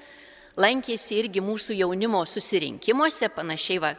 lankėsi 0.60 1.20
irgi 1.22 1.40
mūsų 1.44 1.80
jaunimo 1.80 2.22
susirinkimuose, 2.28 3.32
panašiai 3.32 3.80
va, 3.82 3.94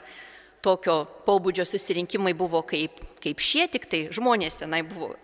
tokio 0.62 1.02
pobūdžio 1.26 1.66
susirinkimai 1.66 2.34
buvo 2.38 2.62
kaip, 2.66 3.02
kaip 3.22 3.42
šie, 3.42 3.68
tik 3.74 3.90
tai 3.90 4.08
žmonės 4.14 4.62
tenai 4.62 4.84
buvo 4.86 5.16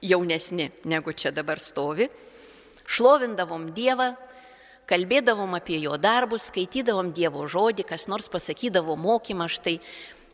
jaunesni 0.00 0.70
negu 0.84 1.16
čia 1.16 1.32
dabar 1.32 1.60
stovi. 1.60 2.08
Šlovindavom 2.90 3.68
Dievą, 3.74 4.14
kalbėdavom 4.90 5.52
apie 5.54 5.78
jo 5.78 5.94
darbus, 6.00 6.48
skaitydavom 6.50 7.12
Dievo 7.14 7.44
žodį, 7.46 7.84
kas 7.86 8.08
nors 8.10 8.26
pasakydavo 8.32 8.96
mokymą, 8.98 9.46
štai 9.46 9.76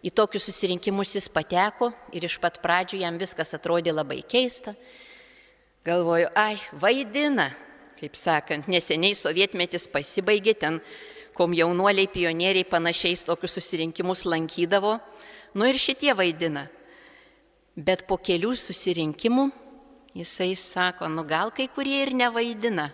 į 0.07 0.13
tokius 0.17 0.47
susirinkimus 0.49 1.13
jis 1.19 1.29
pateko 1.33 1.91
ir 2.17 2.25
iš 2.25 2.39
pat 2.41 2.63
pradžių 2.65 3.03
jam 3.03 3.19
viskas 3.21 3.53
atrodė 3.59 3.93
labai 3.93 4.23
keista. 4.25 4.73
Galvoju, 5.87 6.31
ai, 6.35 6.57
vaidina, 6.73 7.51
kaip 8.01 8.17
sakant, 8.19 8.71
neseniai 8.73 9.15
sovietmetis 9.15 9.87
pasibaigė, 9.93 10.57
ten 10.57 10.81
kom 11.37 11.53
jaunuoliai 11.55 12.09
pionieriai 12.09 12.65
panašiais 12.65 13.27
tokius 13.29 13.59
susirinkimus 13.59 14.25
lankydavo, 14.25 14.97
nu 15.55 15.69
ir 15.69 15.77
šitie 15.77 16.17
vaidina. 16.17 16.67
Bet 17.77 18.07
po 18.09 18.17
kelių 18.17 18.55
susirinkimų 18.57 19.50
jisai 20.17 20.55
sako, 20.57 21.09
nu 21.13 21.25
gal 21.29 21.52
kai 21.52 21.69
kurie 21.69 22.00
ir 22.07 22.15
nevaidina. 22.17 22.91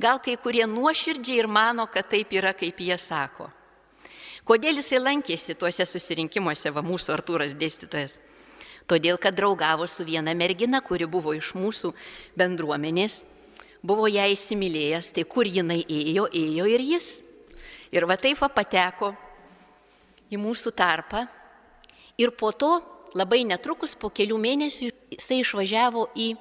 Gal 0.00 0.18
kai 0.18 0.36
kurie 0.40 0.64
nuoširdžiai 0.66 1.42
ir 1.44 1.46
mano, 1.46 1.86
kad 1.86 2.08
taip 2.10 2.32
yra, 2.34 2.54
kaip 2.56 2.80
jie 2.80 2.96
sako. 2.98 3.50
Kodėl 4.44 4.80
jisai 4.80 5.00
lankėsi 5.00 5.54
tuose 5.56 5.86
susirinkimuose, 5.88 6.72
va 6.74 6.82
mūsų 6.84 7.14
Artūras 7.14 7.54
dėstytojas? 7.56 8.18
Todėl, 8.90 9.16
kad 9.16 9.36
draugavo 9.36 9.86
su 9.88 10.04
viena 10.04 10.34
mergina, 10.36 10.82
kuri 10.84 11.06
buvo 11.08 11.32
iš 11.32 11.54
mūsų 11.56 11.94
bendruomenės, 12.36 13.22
buvo 13.80 14.08
ją 14.12 14.26
įsimylėjęs, 14.34 15.14
tai 15.16 15.24
kur 15.24 15.48
jinai 15.48 15.80
ėjo, 15.88 16.26
ėjo 16.28 16.66
ir 16.68 16.84
jis. 16.84 17.08
Ir 17.94 18.04
va 18.10 18.18
taip 18.20 18.42
va 18.42 18.50
pateko 18.52 19.14
į 20.28 20.40
mūsų 20.42 20.74
tarpą. 20.76 21.24
Ir 22.20 22.34
po 22.36 22.52
to, 22.52 22.74
labai 23.16 23.44
netrukus, 23.48 23.94
po 23.96 24.10
kelių 24.12 24.36
mėnesių, 24.42 24.90
jisai 25.14 25.40
išvažiavo 25.40 26.08
į 26.12 26.34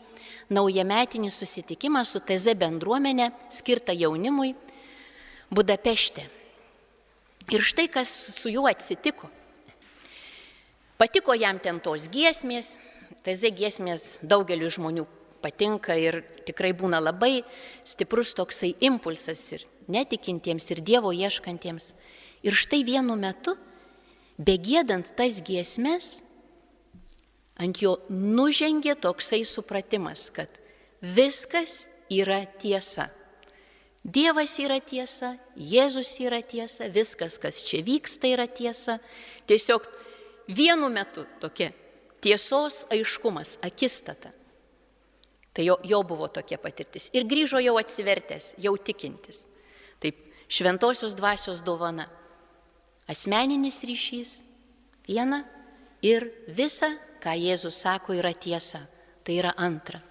naujametinį 0.54 1.32
susitikimą 1.34 2.04
su 2.06 2.22
TZ 2.22 2.56
bendruomenė 2.60 3.32
skirtą 3.52 3.96
jaunimui 3.98 4.54
Budapešte. 5.54 6.24
Ir 7.54 7.62
štai 7.62 7.90
kas 7.92 8.10
su 8.34 8.50
juo 8.50 8.66
atsitiko. 8.70 9.28
Patiko 10.98 11.36
jam 11.36 11.60
ten 11.60 11.82
tos 11.84 12.08
giesmės, 12.10 12.78
TZ 13.28 13.52
giesmės 13.54 14.08
daugeliu 14.24 14.72
žmonių 14.72 15.06
patinka 15.44 15.98
ir 16.00 16.22
tikrai 16.48 16.72
būna 16.74 17.02
labai 17.04 17.44
stiprus 17.84 18.32
toksai 18.38 18.74
impulsas 18.88 19.44
ir 19.58 19.68
netikintiems, 19.92 20.70
ir 20.72 20.82
Dievo 20.82 21.12
ieškantiems. 21.12 21.92
Ir 22.44 22.56
štai 22.56 22.82
vienu 22.88 23.18
metu, 23.20 23.58
begėdant 24.40 25.12
tas 25.18 25.42
giesmės, 25.44 26.23
ant 27.60 27.82
jo 27.82 27.98
nužengė 28.10 28.96
toksai 29.02 29.44
supratimas, 29.46 30.30
kad 30.34 30.50
viskas 31.02 31.88
yra 32.12 32.44
tiesa. 32.60 33.10
Dievas 34.04 34.58
yra 34.60 34.82
tiesa, 34.84 35.38
Jėzus 35.56 36.18
yra 36.20 36.42
tiesa, 36.44 36.90
viskas, 36.92 37.38
kas 37.40 37.62
čia 37.64 37.80
vyksta, 37.86 38.28
yra 38.34 38.50
tiesa. 38.52 38.98
Tiesiog 39.48 39.86
vienu 40.52 40.90
metu 40.92 41.24
tokia 41.40 41.70
tiesos 42.24 42.84
aiškumas, 42.92 43.58
akistata. 43.64 44.34
Tai 45.54 45.64
jo, 45.64 45.78
jo 45.86 46.02
buvo 46.04 46.28
tokia 46.34 46.58
patirtis. 46.60 47.12
Ir 47.14 47.28
grįžo 47.30 47.62
jau 47.64 47.78
atsivertęs, 47.80 48.56
jau 48.60 48.74
tikintis. 48.76 49.46
Taip, 50.02 50.20
šventosios 50.52 51.16
dvasios 51.16 51.62
dovana. 51.64 52.10
Asmeninis 53.08 53.84
ryšys, 53.86 54.32
viena 55.08 55.44
ir 56.04 56.26
visa 56.48 56.90
ką 57.24 57.36
Jėzus 57.40 57.80
sako, 57.86 58.18
yra 58.20 58.34
tiesa. 58.36 58.84
Tai 59.24 59.38
yra 59.40 59.54
antra. 59.56 60.02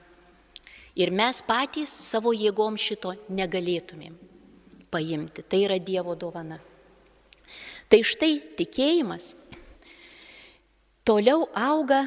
Ir 0.97 1.13
mes 1.13 1.41
patys 1.45 1.93
savo 1.93 2.33
jėgom 2.33 2.79
šito 2.81 3.13
negalėtumėm 3.33 4.17
paimti. 4.93 5.45
Tai 5.45 5.61
yra 5.65 5.79
Dievo 5.81 6.17
dovana. 6.17 6.59
Tai 7.89 8.01
štai 8.05 8.39
tikėjimas 8.57 9.35
toliau 11.05 11.47
auga 11.53 12.07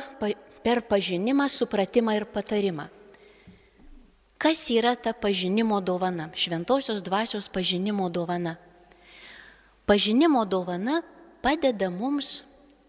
per 0.65 0.81
pažinimą, 0.89 1.45
supratimą 1.49 2.15
ir 2.17 2.25
patarimą. 2.25 2.87
Kas 4.41 4.65
yra 4.73 4.95
ta 4.97 5.13
pažinimo 5.13 5.79
dovana? 5.81 6.29
Šventosios 6.33 7.01
dvasios 7.05 7.47
pažinimo 7.49 8.09
dovana. 8.09 8.57
Pažinimo 9.85 10.41
dovana 10.45 11.01
padeda 11.41 11.89
mums 11.89 12.41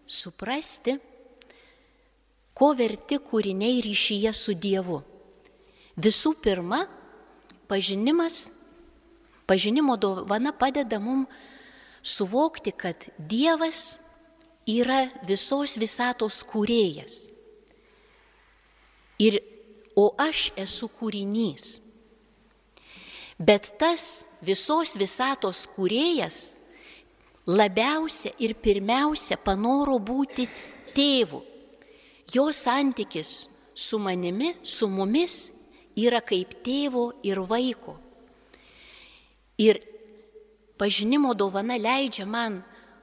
suprasti, 0.05 0.97
ko 2.57 2.71
verti 2.73 3.19
kūriniai 3.21 3.83
ryšyje 3.85 4.33
su 4.33 4.55
Dievu. 4.57 5.01
Visų 5.97 6.33
pirma, 6.41 6.83
pažinimas, 7.69 8.47
pažinimo 9.45 9.97
dovana 9.97 10.53
padeda 10.57 10.97
mums 11.01 11.29
suvokti, 12.01 12.71
kad 12.73 13.09
Dievas 13.17 13.99
yra 14.67 15.07
visos 15.27 15.77
visatos 15.77 16.41
kūrėjas. 16.49 17.27
Ir, 19.21 19.39
o 19.97 20.11
aš 20.21 20.51
esu 20.57 20.89
kūrinys. 20.93 21.77
Bet 23.37 23.69
tas 23.81 24.25
visos 24.41 24.95
visatos 24.97 25.65
kūrėjas 25.75 26.57
labiausia 27.47 28.33
ir 28.41 28.55
pirmiausia 28.61 29.37
panoro 29.41 29.97
būti 30.01 30.47
tėvu 30.97 31.41
jo 32.33 32.51
santykis 32.51 33.47
su 33.75 33.99
manimi, 33.99 34.53
su 34.63 34.87
mumis 34.89 35.51
yra 35.97 36.21
kaip 36.21 36.57
tėvo 36.65 37.11
ir 37.25 37.41
vaiko. 37.45 37.97
Ir 39.57 39.79
pažinimo 40.77 41.33
dovana 41.33 41.77
leidžia 41.77 42.25
man 42.25 42.61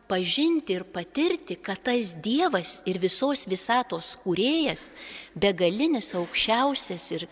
pažinti 0.08 0.76
ir 0.76 0.84
patirti, 0.84 1.56
kad 1.56 1.82
tas 1.82 2.14
Dievas 2.22 2.82
ir 2.86 3.00
visos 3.02 3.46
visatos 3.50 4.14
kūrėjas, 4.22 4.92
begalinis 5.34 6.12
aukščiausias 6.14 7.06
ir 7.16 7.26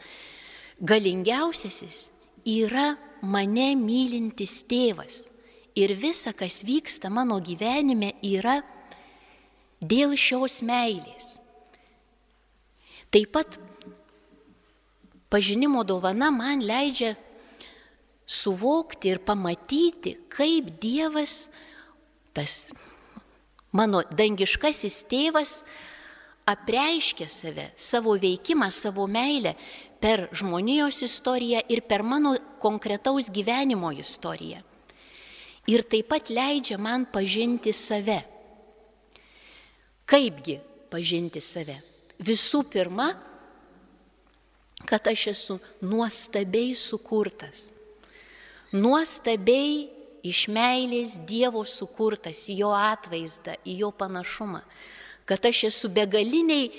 galingiausiasis, 0.81 2.11
yra 2.47 2.97
mane 3.23 3.75
mylintis 3.77 4.63
tėvas. 4.67 5.29
ir 5.75 5.95
visa, 5.97 6.33
kas 6.33 6.63
vyksta 6.69 7.09
mano 7.09 7.39
gyvenime, 7.41 8.13
yra 8.21 8.61
dėl 9.81 10.13
šios 10.21 10.61
meilės. 10.61 11.42
Taip 13.13 13.33
pat 13.33 13.59
pažinimo 15.29 15.85
dovana 15.85 16.31
man 16.33 16.65
leidžia 16.65 17.13
suvokti 18.27 19.13
ir 19.13 19.21
pamatyti, 19.21 20.15
kaip 20.33 20.71
Dievas, 20.81 21.51
tas 22.33 22.73
mano 23.77 24.01
dangiškasis 24.17 25.03
tėvas, 25.11 25.61
apreiškia 26.49 27.29
save, 27.29 27.69
savo 27.77 28.17
veikimą, 28.17 28.71
savo 28.73 29.07
meilę 29.07 29.55
per 30.03 30.27
žmonijos 30.33 31.05
istoriją 31.05 31.63
ir 31.69 31.85
per 31.87 32.03
mano 32.03 32.35
konkretaus 32.65 33.29
gyvenimo 33.31 33.93
istoriją. 33.93 34.65
Ir 35.69 35.85
taip 35.87 36.09
pat 36.11 36.33
leidžia 36.33 36.81
man 36.81 37.07
pažinti 37.13 37.77
save. 37.77 38.23
Kaipgi 40.09 40.59
pažinti 40.91 41.41
save? 41.41 41.92
Visų 42.21 42.65
pirma, 42.71 43.13
kad 44.87 45.07
aš 45.09 45.27
esu 45.33 45.59
nuostabiai 45.81 46.75
sukurtas. 46.77 47.71
Nuostabiai 48.73 49.87
iš 50.27 50.47
meilės 50.53 51.17
Dievo 51.29 51.63
sukurtas, 51.67 52.49
į 52.51 52.63
jo 52.63 52.75
atvaizdą, 52.77 53.57
į 53.65 53.79
jo 53.85 53.93
panašumą 53.95 54.63
kad 55.25 55.47
aš 55.47 55.65
esu 55.71 55.91
begaliniai 55.93 56.71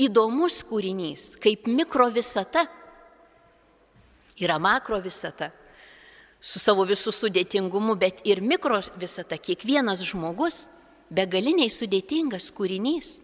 įdomus 0.00 0.60
kūrinys, 0.66 1.36
kaip 1.40 1.68
mikro 1.68 2.08
visata. 2.12 2.66
Yra 4.36 4.58
makro 4.60 4.98
visata 5.00 5.50
su 6.40 6.60
savo 6.60 6.84
visų 6.86 7.12
sudėtingumu, 7.14 7.96
bet 7.98 8.20
ir 8.28 8.42
mikro 8.44 8.78
visata, 9.00 9.38
kiekvienas 9.40 10.04
žmogus, 10.04 10.66
begaliniai 11.10 11.70
sudėtingas 11.72 12.50
kūrinys, 12.54 13.16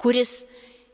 kuris 0.00 0.44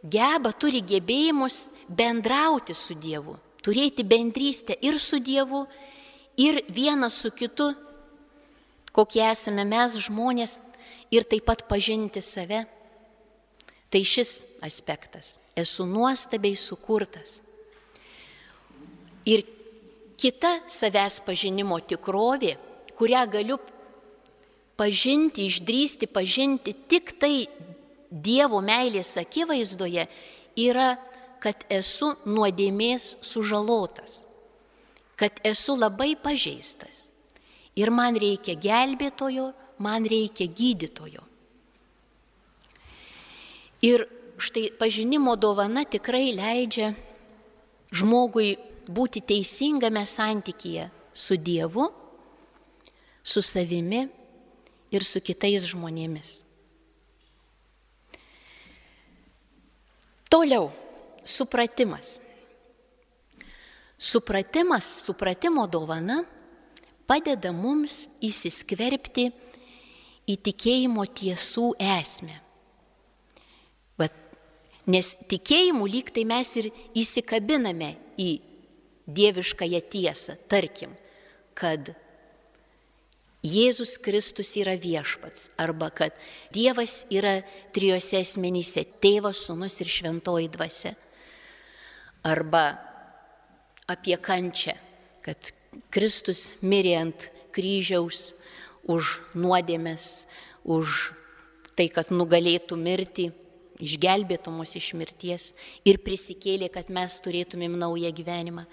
geba, 0.03 0.53
turi 0.53 0.83
gebėjimus 0.83 1.69
bendrauti 1.89 2.75
su 2.75 2.95
Dievu, 2.95 3.37
turėti 3.63 4.05
bendrystę 4.05 4.77
ir 4.81 4.99
su 5.01 5.21
Dievu, 5.23 5.67
ir 6.37 6.63
vienas 6.73 7.21
su 7.23 7.31
kitu, 7.31 7.73
kokie 8.93 9.25
esame 9.31 9.65
mes 9.69 9.97
žmonės, 10.07 10.59
ir 11.13 11.27
taip 11.29 11.47
pat 11.47 11.67
pažinti 11.69 12.23
save. 12.25 12.65
Tai 13.93 14.01
šis 14.09 14.41
aspektas. 14.65 15.37
Esu 15.53 15.85
nuostabiai 15.85 16.57
sukurtas. 16.57 17.43
Ir 19.29 19.45
kita 20.17 20.63
savęs 20.65 21.21
pažinimo 21.27 21.77
tikrovė, 21.85 22.55
kurią 22.97 23.27
galiu 23.29 23.59
pažinti, 24.81 25.45
išdrysti, 25.51 26.09
pažinti 26.09 26.73
tik 26.89 27.13
tai 27.21 27.45
Dievo 28.13 28.61
meilės 28.61 29.15
akivaizdoje, 29.17 30.05
yra, 30.61 30.91
kad 31.43 31.65
esu 31.73 32.13
nuodėmės 32.29 33.17
sužalotas, 33.25 34.23
kad 35.17 35.41
esu 35.49 35.75
labai 35.79 36.13
pažeistas. 36.21 37.09
Ir 37.75 37.89
man 37.91 38.19
reikia 38.21 38.55
gelbėtojo, 38.61 39.49
man 39.81 40.05
reikia 40.05 40.47
gydytojo. 40.47 41.25
Ir 43.83 44.05
štai 44.39 44.69
pažinimo 44.79 45.35
dovana 45.41 45.87
tikrai 45.89 46.35
leidžia 46.37 46.93
žmogui 47.97 48.55
būti 48.87 49.25
teisingame 49.25 50.05
santykyje 50.07 50.91
su 51.13 51.37
Dievu, 51.37 51.89
su 53.23 53.43
savimi 53.43 54.07
ir 54.93 55.05
su 55.05 55.23
kitais 55.25 55.67
žmonėmis. 55.73 56.52
Toliau, 60.33 60.71
supratimas. 61.25 62.17
Supratimas, 63.99 64.87
supratimo 65.05 65.67
dovana 65.69 66.23
padeda 67.05 67.53
mums 67.53 68.07
įsiskverbti 68.25 69.27
į 70.33 70.37
tikėjimo 70.49 71.05
tiesų 71.21 71.67
esmę. 71.77 72.39
Vat, 74.01 74.17
nes 74.89 75.13
tikėjimu 75.29 75.85
lyg 75.93 76.09
tai 76.17 76.25
mes 76.33 76.55
ir 76.63 76.71
įsikabiname 76.97 77.93
į 78.17 78.31
dieviškąją 79.05 79.83
tiesą, 79.93 80.39
tarkim, 80.49 80.97
kad 81.53 81.93
Jėzus 83.43 83.97
Kristus 83.99 84.53
yra 84.55 84.77
viešpats 84.79 85.49
arba 85.59 85.89
kad 85.91 86.15
Dievas 86.55 87.03
yra 87.11 87.41
trijose 87.75 88.21
asmenyse- 88.23 88.85
tėvas, 89.03 89.43
sunus 89.47 89.81
ir 89.81 89.87
šventoji 89.91 90.49
dvasia. 90.49 90.95
Arba 92.23 92.79
apie 93.89 94.17
kančią, 94.17 94.77
kad 95.23 95.37
Kristus 95.91 96.55
mirė 96.63 97.01
ant 97.01 97.31
kryžiaus 97.51 98.35
už 98.87 99.21
nuodėmės, 99.35 100.27
už 100.65 101.13
tai, 101.75 101.89
kad 101.89 102.11
nugalėtų 102.15 102.77
mirti, 102.79 103.33
išgelbėtų 103.83 104.53
mus 104.55 104.77
iš 104.77 104.93
mirties 104.95 105.55
ir 105.85 105.99
prisikėlė, 105.99 106.71
kad 106.71 106.89
mes 106.89 107.21
turėtumėm 107.25 107.75
naują 107.79 108.13
gyvenimą. 108.13 108.67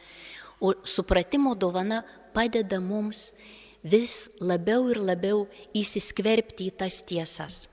O 0.61 0.73
supratimo 0.83 1.55
dovana 1.55 2.03
padeda 2.33 2.79
mums 2.79 3.33
vis 3.83 4.29
labiau 4.41 4.89
ir 4.91 4.99
labiau 4.99 5.45
įsiskverbti 5.77 6.69
į 6.69 6.75
tas 6.81 7.01
tiesas. 7.07 7.67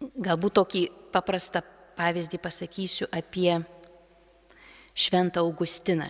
Galbūt 0.00 0.58
tokį 0.58 0.82
paprastą 1.14 1.62
pavyzdį 1.96 2.40
pasakysiu 2.42 3.08
apie 3.12 3.62
Šventą 4.96 5.40
Augustiną. 5.40 6.08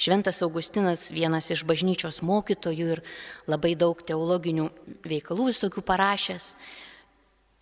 Šventas 0.00 0.40
Augustinas, 0.40 1.10
vienas 1.12 1.50
iš 1.52 1.60
bažnyčios 1.68 2.22
mokytojų 2.24 2.86
ir 2.94 3.02
labai 3.44 3.74
daug 3.76 3.98
teologinių 4.00 4.70
veikalų 5.04 5.50
visokių 5.50 5.82
parašęs, 5.84 6.54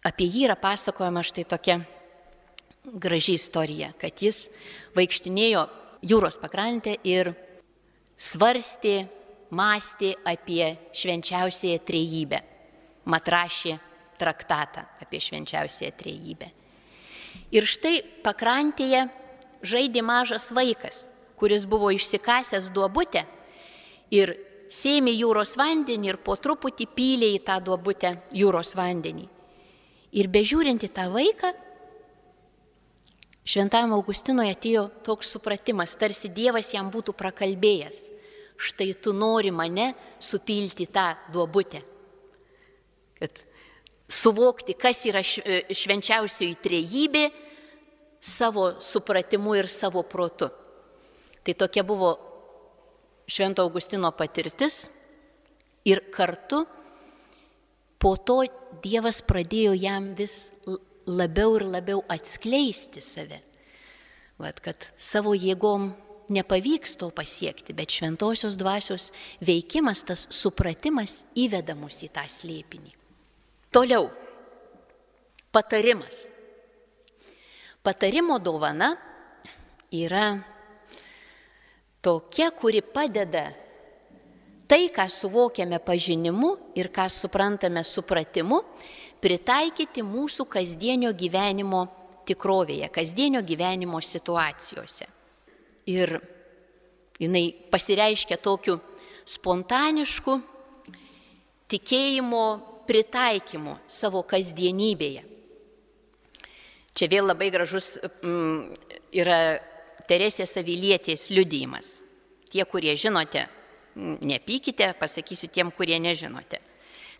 apie 0.06 0.28
jį 0.30 0.44
yra 0.46 0.54
pasakojama 0.54 1.24
štai 1.26 1.42
tokia 1.50 1.80
graži 2.94 3.34
istorija, 3.34 3.90
kad 3.98 4.22
jis 4.22 4.46
vaikštinėjo 4.94 5.64
jūros 6.06 6.38
pakrantę 6.38 6.94
ir 7.02 7.32
svarstė, 8.14 9.08
mąstė 9.50 10.14
apie 10.28 10.76
švenčiausiąją 10.92 11.78
trejybę, 11.88 12.40
matrašė 13.04 13.78
traktatą 14.18 14.84
apie 15.02 15.20
švenčiausiąją 15.20 15.92
trejybę. 15.96 16.50
Ir 17.52 17.64
štai 17.64 18.02
pakrantėje 18.24 19.06
žaidė 19.62 20.02
mažas 20.04 20.50
vaikas 20.52 21.08
kuris 21.38 21.66
buvo 21.66 21.90
išsikasęs 21.94 22.72
duobutę 22.74 23.22
ir 24.10 24.34
sėmė 24.68 25.14
jūros 25.14 25.54
vandenį 25.58 26.10
ir 26.10 26.18
po 26.26 26.34
truputį 26.36 26.88
pylė 26.96 27.30
į 27.36 27.40
tą 27.46 27.60
duobutę 27.64 28.16
jūros 28.34 28.74
vandenį. 28.76 29.28
Ir 30.18 30.28
bežiūrinti 30.32 30.88
tą 30.92 31.06
vaiką, 31.12 31.52
šventam 33.48 33.94
Augustinoje 33.96 34.56
atėjo 34.56 34.88
toks 35.06 35.30
supratimas, 35.36 35.94
tarsi 36.00 36.32
Dievas 36.32 36.72
jam 36.74 36.90
būtų 36.90 37.14
prakalbėjęs. 37.16 38.00
Štai 38.58 38.94
tu 38.98 39.12
nori 39.14 39.52
mane 39.54 39.92
supilti 40.18 40.88
tą 40.90 41.12
duobutę. 41.32 41.82
Kad 43.18 43.44
suvokti, 44.08 44.74
kas 44.74 45.04
yra 45.06 45.22
švenčiausioji 45.22 46.56
trejybė 46.62 47.24
savo 48.20 48.72
supratimu 48.82 49.54
ir 49.58 49.68
savo 49.70 50.02
protu. 50.02 50.50
Tai 51.42 51.54
tokia 51.54 51.84
buvo 51.86 52.16
Švento 53.28 53.62
Augustino 53.62 54.10
patirtis 54.16 54.88
ir 55.84 56.00
kartu 56.10 56.62
po 58.00 58.16
to 58.16 58.40
Dievas 58.82 59.20
pradėjo 59.26 59.74
jam 59.76 60.12
vis 60.16 60.50
labiau 61.08 61.56
ir 61.58 61.64
labiau 61.66 62.02
atskleisti 62.08 63.02
save. 63.02 63.40
Vat, 64.38 64.60
kad 64.62 64.86
savo 64.94 65.34
jėgom 65.34 65.90
nepavyks 66.32 66.96
to 67.00 67.10
pasiekti, 67.14 67.74
bet 67.76 67.92
šventosios 67.92 68.56
dvasios 68.60 69.10
veikimas, 69.44 70.04
tas 70.06 70.26
supratimas 70.34 71.24
įveda 71.38 71.76
mus 71.78 72.02
į 72.04 72.10
tą 72.14 72.24
slėpinį. 72.28 72.92
Toliau, 73.72 74.08
patarimas. 75.52 76.16
Patarimo 77.82 78.38
dovana 78.42 78.92
yra 79.94 80.36
tokia, 82.04 82.50
kuri 82.50 82.82
padeda 82.82 83.48
tai, 84.68 84.88
ką 84.92 85.06
suvokiame 85.08 85.80
pažinimu 85.80 86.50
ir 86.76 86.90
ką 86.92 87.08
suprantame 87.08 87.84
supratimu, 87.84 88.60
pritaikyti 89.22 90.04
mūsų 90.04 90.44
kasdienio 90.50 91.14
gyvenimo 91.16 91.86
tikrovėje, 92.28 92.90
kasdienio 92.92 93.40
gyvenimo 93.42 94.00
situacijose. 94.04 95.08
Ir 95.88 96.18
jinai 97.18 97.46
pasireiškia 97.72 98.38
tokiu 98.42 98.78
spontanišku 99.28 100.38
tikėjimo 101.68 102.44
pritaikymu 102.88 103.76
savo 103.88 104.22
kasdienybėje. 104.28 105.24
Čia 106.98 107.08
vėl 107.12 107.28
labai 107.28 107.50
gražus 107.54 107.96
mm, 108.00 108.62
yra 109.20 109.40
Teresės 110.08 110.56
Avilietės 110.56 111.28
liudijimas. 111.30 111.98
Tie, 112.48 112.64
kurie 112.64 112.94
žinote, 112.96 113.44
nepykite, 113.98 114.94
pasakysiu 114.98 115.50
tiem, 115.52 115.70
kurie 115.70 115.98
nežinote. 116.00 116.62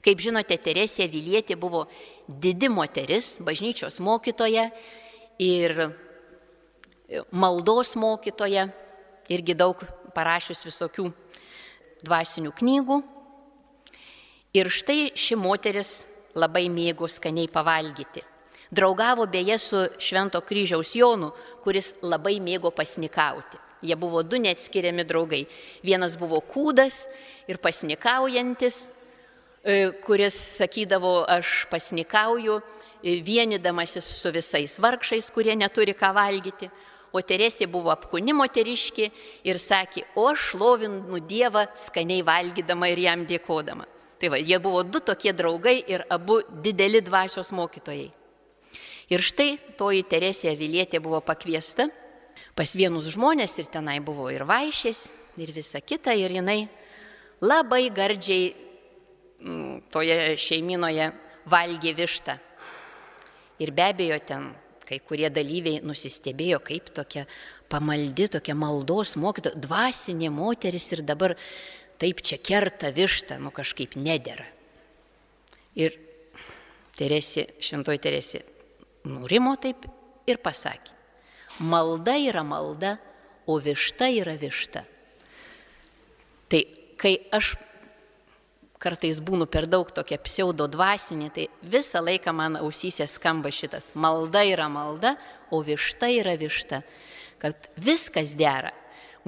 Kaip 0.03 0.23
žinote, 0.25 0.57
Teresė 0.63 1.05
Avilietė 1.05 1.59
buvo 1.61 1.85
didi 2.29 2.71
moteris, 2.73 3.37
bažnyčios 3.45 4.01
mokytoja 4.01 4.71
ir 5.43 5.77
maldos 7.31 7.95
mokytoja, 7.97 8.69
irgi 9.29 9.55
daug 9.57 9.81
parašius 10.15 10.65
visokių 10.67 11.09
dvasinių 12.05 12.53
knygų. 12.59 12.99
Ir 14.57 14.71
štai 14.73 15.13
ši 15.17 15.37
moteris 15.37 15.93
labai 16.39 16.67
mėgo 16.73 17.09
skaniai 17.09 17.49
pavalgyti. 17.53 18.25
Draugavo 18.71 19.27
beje 19.27 19.57
su 19.59 19.87
Švento 19.99 20.41
kryžiaus 20.45 20.93
Jonu, 20.97 21.31
kuris 21.65 21.95
labai 22.05 22.37
mėgo 22.45 22.71
pasnikauti. 22.75 23.57
Jie 23.81 23.95
buvo 23.97 24.23
du 24.23 24.41
neatskiriami 24.43 25.05
draugai. 25.07 25.45
Vienas 25.87 26.17
buvo 26.19 26.41
kūdas 26.43 27.07
ir 27.49 27.61
pasnikaujantis, 27.63 28.89
e, 29.63 29.93
kuris 30.05 30.37
sakydavo, 30.59 31.23
aš 31.29 31.69
pasnikauju, 31.71 32.59
e, 33.03 33.21
vienydamasis 33.23 34.05
su 34.05 34.33
visais 34.35 34.79
vargšais, 34.79 35.31
kurie 35.31 35.57
neturi 35.57 35.95
ką 35.95 36.13
valgyti. 36.13 36.71
O 37.13 37.23
Teresė 37.25 37.67
buvo 37.73 37.93
apkūni 37.95 38.35
moteriški 38.37 39.07
ir 39.49 39.59
sakė, 39.61 40.05
o 40.17 40.27
aš 40.29 40.51
šlovinu 40.53 41.21
Dievą 41.25 41.65
skaniai 41.79 42.25
valgydama 42.27 42.91
ir 42.93 43.01
jam 43.07 43.25
dėkodama. 43.29 43.87
Tai 44.19 44.33
va, 44.35 44.41
jie 44.43 44.59
buvo 44.61 44.83
du 44.83 45.01
tokie 45.01 45.33
draugai 45.33 45.79
ir 45.89 46.05
abu 46.11 46.41
dideli 46.65 47.01
dvasios 47.01 47.53
mokytojai. 47.55 48.11
Ir 49.09 49.25
štai 49.25 49.55
toji 49.79 50.05
Teresė 50.05 50.53
Vilietė 50.59 51.01
buvo 51.01 51.23
pakviesta 51.25 51.89
pas 52.59 52.75
vienus 52.77 53.07
žmonės 53.15 53.55
ir 53.63 53.71
tenai 53.71 54.01
buvo 54.05 54.27
ir 54.35 54.43
vaišės, 54.45 55.05
ir 55.39 55.53
visa 55.55 55.81
kita, 55.81 56.13
ir 56.13 56.35
jinai 56.41 56.67
labai 57.41 57.87
gardžiai 57.95 58.51
m, 59.47 59.79
toje 59.95 60.35
šeiminoje 60.37 61.13
valgė 61.49 61.95
vištą. 61.97 62.35
Ir 63.63 63.73
be 63.75 63.87
abejo 63.95 64.19
ten 64.27 64.51
kai 64.89 64.99
kurie 65.05 65.29
dalyviai 65.33 65.83
nusistebėjo, 65.85 66.63
kaip 66.65 66.89
tokia 66.97 67.27
pamaldi, 67.69 68.29
tokia 68.33 68.57
maldos 68.57 69.15
mokytoja, 69.21 69.59
dvasinė 69.61 70.31
moteris 70.33 70.89
ir 70.97 71.05
dabar 71.07 71.37
taip 72.01 72.23
čia 72.25 72.39
kerta 72.41 72.93
vištą, 72.95 73.39
nu 73.43 73.53
kažkaip 73.55 73.99
nedėra. 74.01 74.47
Ir 75.79 75.99
Teresė, 76.99 77.45
šventoji 77.63 78.01
Teresė 78.03 78.41
nurimo 79.07 79.53
taip 79.61 79.85
ir 80.27 80.41
pasakė, 80.43 80.91
malda 81.63 82.17
yra 82.19 82.43
malda, 82.43 82.97
o 83.49 83.57
višta 83.63 84.11
yra 84.13 84.35
višta. 84.37 84.83
Tai 86.49 86.61
kai 87.01 87.15
aš 87.33 87.55
kartais 88.79 89.19
būnu 89.21 89.49
per 89.51 89.67
daug 89.71 89.91
tokia 89.95 90.19
pseudo 90.23 90.69
dvasinė, 90.71 91.29
tai 91.35 91.47
visą 91.63 92.03
laiką 92.05 92.33
man 92.35 92.59
ausyse 92.61 93.07
skamba 93.11 93.51
šitas 93.55 93.93
malda 93.99 94.45
yra 94.47 94.69
malda, 94.71 95.17
o 95.51 95.61
višta 95.65 96.11
yra 96.13 96.37
višta. 96.39 96.83
Kad 97.39 97.71
viskas 97.79 98.35
dera 98.39 98.73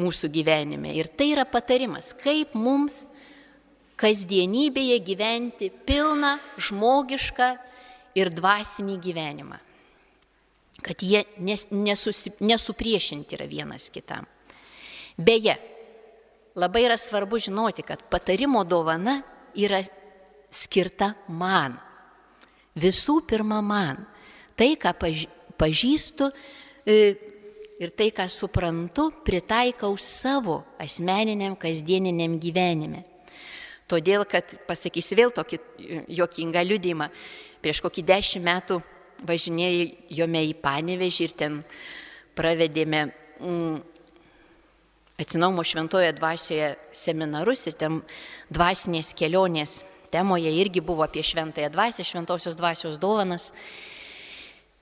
mūsų 0.01 0.31
gyvenime. 0.33 0.95
Ir 0.99 1.11
tai 1.13 1.33
yra 1.35 1.47
patarimas, 1.49 2.13
kaip 2.17 2.55
mums 2.59 3.05
kasdienybėje 4.01 4.99
gyventi 5.05 5.69
pilną 5.87 6.37
žmogišką 6.59 7.51
ir 8.19 8.31
dvasinį 8.35 8.97
gyvenimą. 9.05 9.59
Kad 10.81 11.03
jie 11.05 11.27
nes, 11.45 11.67
nesusi, 11.71 12.33
nesupriešinti 12.41 13.37
yra 13.37 13.47
vienas 13.51 13.91
kitam. 13.93 14.25
Beje, 15.21 15.59
labai 16.57 16.87
yra 16.87 16.97
svarbu 16.97 17.39
žinoti, 17.43 17.85
kad 17.85 18.07
patarimo 18.09 18.65
dovana 18.65 19.21
yra 19.59 19.83
skirta 20.51 21.15
man. 21.29 21.77
Visų 22.81 23.21
pirma 23.29 23.61
man. 23.65 24.05
Tai, 24.57 24.75
ką 24.79 24.93
pažįstu 25.59 26.29
e, 26.85 26.97
ir 27.81 27.93
tai, 27.97 28.11
ką 28.15 28.27
suprantu, 28.31 29.09
pritaikau 29.25 29.97
savo 29.99 30.61
asmeniniam 30.81 31.57
kasdieniniam 31.59 32.39
gyvenime. 32.41 33.05
Todėl, 33.91 34.23
kad 34.29 34.53
pasakysiu 34.69 35.17
vėl 35.19 35.33
tokį 35.35 35.59
jokingą 36.15 36.63
liudymą, 36.63 37.09
prieš 37.63 37.81
kokį 37.83 38.05
dešimt 38.07 38.47
metų 38.47 38.79
važinėjome 39.27 40.45
į 40.53 40.53
Panevežį 40.63 41.27
ir 41.27 41.35
ten 41.37 41.57
pravedėme 42.39 43.03
mm, 43.09 43.81
atsinaumo 45.21 45.65
šventoje 45.65 46.13
dvasioje 46.17 46.75
seminarus 46.93 47.67
ir 47.69 47.77
ten 47.77 48.01
dvasinės 48.53 49.13
kelionės 49.19 49.81
temoje 50.11 50.51
irgi 50.63 50.81
buvo 50.81 51.05
apie 51.05 51.23
šventąją 51.23 51.71
dvasę, 51.71 52.05
šventosios 52.05 52.57
dvasios 52.59 52.99
dovanas. 52.99 53.51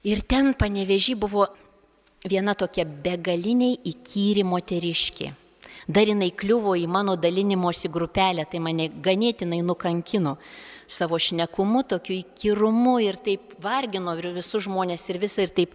Ir 0.07 0.22
ten 0.22 0.55
panevežį 0.55 1.18
buvo 1.18 1.48
viena 2.29 2.55
tokia 2.55 2.87
begaliniai 2.87 3.77
įkyri 3.90 4.46
moteriškė. 4.46 5.33
Dar 5.88 6.09
jinai 6.09 6.31
kliuvo 6.37 6.74
į 6.77 6.85
mano 6.88 7.16
dalinimosi 7.16 7.88
grupelę, 7.88 8.44
tai 8.44 8.61
mane 8.61 8.90
ganėtinai 9.05 9.62
nukankino 9.64 10.37
savo 10.88 11.16
šnekumu, 11.20 11.83
tokiu 11.88 12.18
įkyrumu 12.18 12.98
ir 13.05 13.16
taip 13.24 13.57
vargino 13.64 14.12
ir 14.16 14.31
visus 14.37 14.66
žmonės 14.68 15.09
ir 15.09 15.20
visą 15.20 15.48
ir 15.48 15.55
taip 15.57 15.74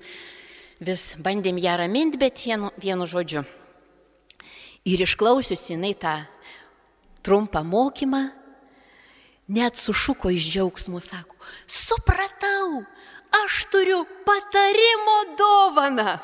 vis 0.83 1.13
bandėm 1.17 1.57
ją 1.61 1.75
raminti, 1.81 2.21
bet 2.21 2.41
vienu, 2.45 2.69
vienu 2.81 3.09
žodžiu. 3.09 3.43
Ir 4.83 5.03
išklausiusi 5.05 5.73
jinai 5.75 5.93
tą 5.95 6.17
trumpą 7.23 7.63
mokymą, 7.63 8.25
net 9.47 9.79
sušuko 9.79 10.31
iš 10.35 10.49
džiaugsmo, 10.51 10.99
sako, 10.99 11.37
supratau, 11.67 12.83
aš 13.43 13.63
turiu 13.71 14.03
patarimo 14.27 15.19
dovaną. 15.39 16.17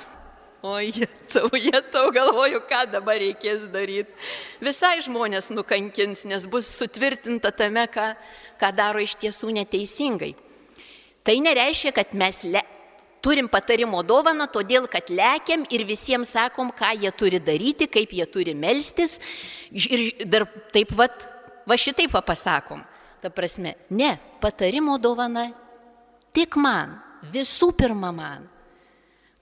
O 0.62 0.76
jie 0.84 1.08
tau, 1.32 1.48
jie 1.56 1.80
tau 1.88 2.12
galvoju, 2.12 2.60
ką 2.68 2.82
dabar 2.92 3.16
reikės 3.22 3.70
daryti. 3.72 4.12
Visai 4.60 4.98
žmonės 5.06 5.54
nukankins, 5.56 6.26
nes 6.28 6.44
bus 6.52 6.68
sutvirtinta 6.68 7.54
tame, 7.56 7.86
ką, 7.88 8.10
ką 8.60 8.72
daro 8.76 9.00
iš 9.00 9.16
tiesų 9.22 9.54
neteisingai. 9.56 10.34
Tai 11.24 11.38
nereiškia, 11.46 11.94
kad 11.96 12.12
mes 12.12 12.44
le, 12.44 12.66
turim 13.22 13.50
patarimo 13.52 14.04
dovaną, 14.04 14.48
todėl 14.52 14.88
kad 14.92 15.10
lekiam 15.10 15.66
ir 15.72 15.86
visiems 15.88 16.36
sakom, 16.36 16.72
ką 16.72 16.94
jie 17.02 17.12
turi 17.12 17.40
daryti, 17.40 17.90
kaip 17.92 18.14
jie 18.16 18.28
turi 18.30 18.56
melstis. 18.56 19.20
Ir 19.72 20.26
dar 20.26 20.48
taip 20.74 20.94
vat, 20.98 21.28
va 21.68 21.78
šitaip 21.78 22.14
va 22.16 22.24
pasakom. 22.26 22.86
Ta 23.20 23.32
prasme, 23.34 23.76
ne, 23.92 24.14
patarimo 24.40 24.96
dovana 25.02 25.50
tik 26.32 26.56
man, 26.56 26.96
visų 27.34 27.74
pirma 27.76 28.14
man 28.16 28.48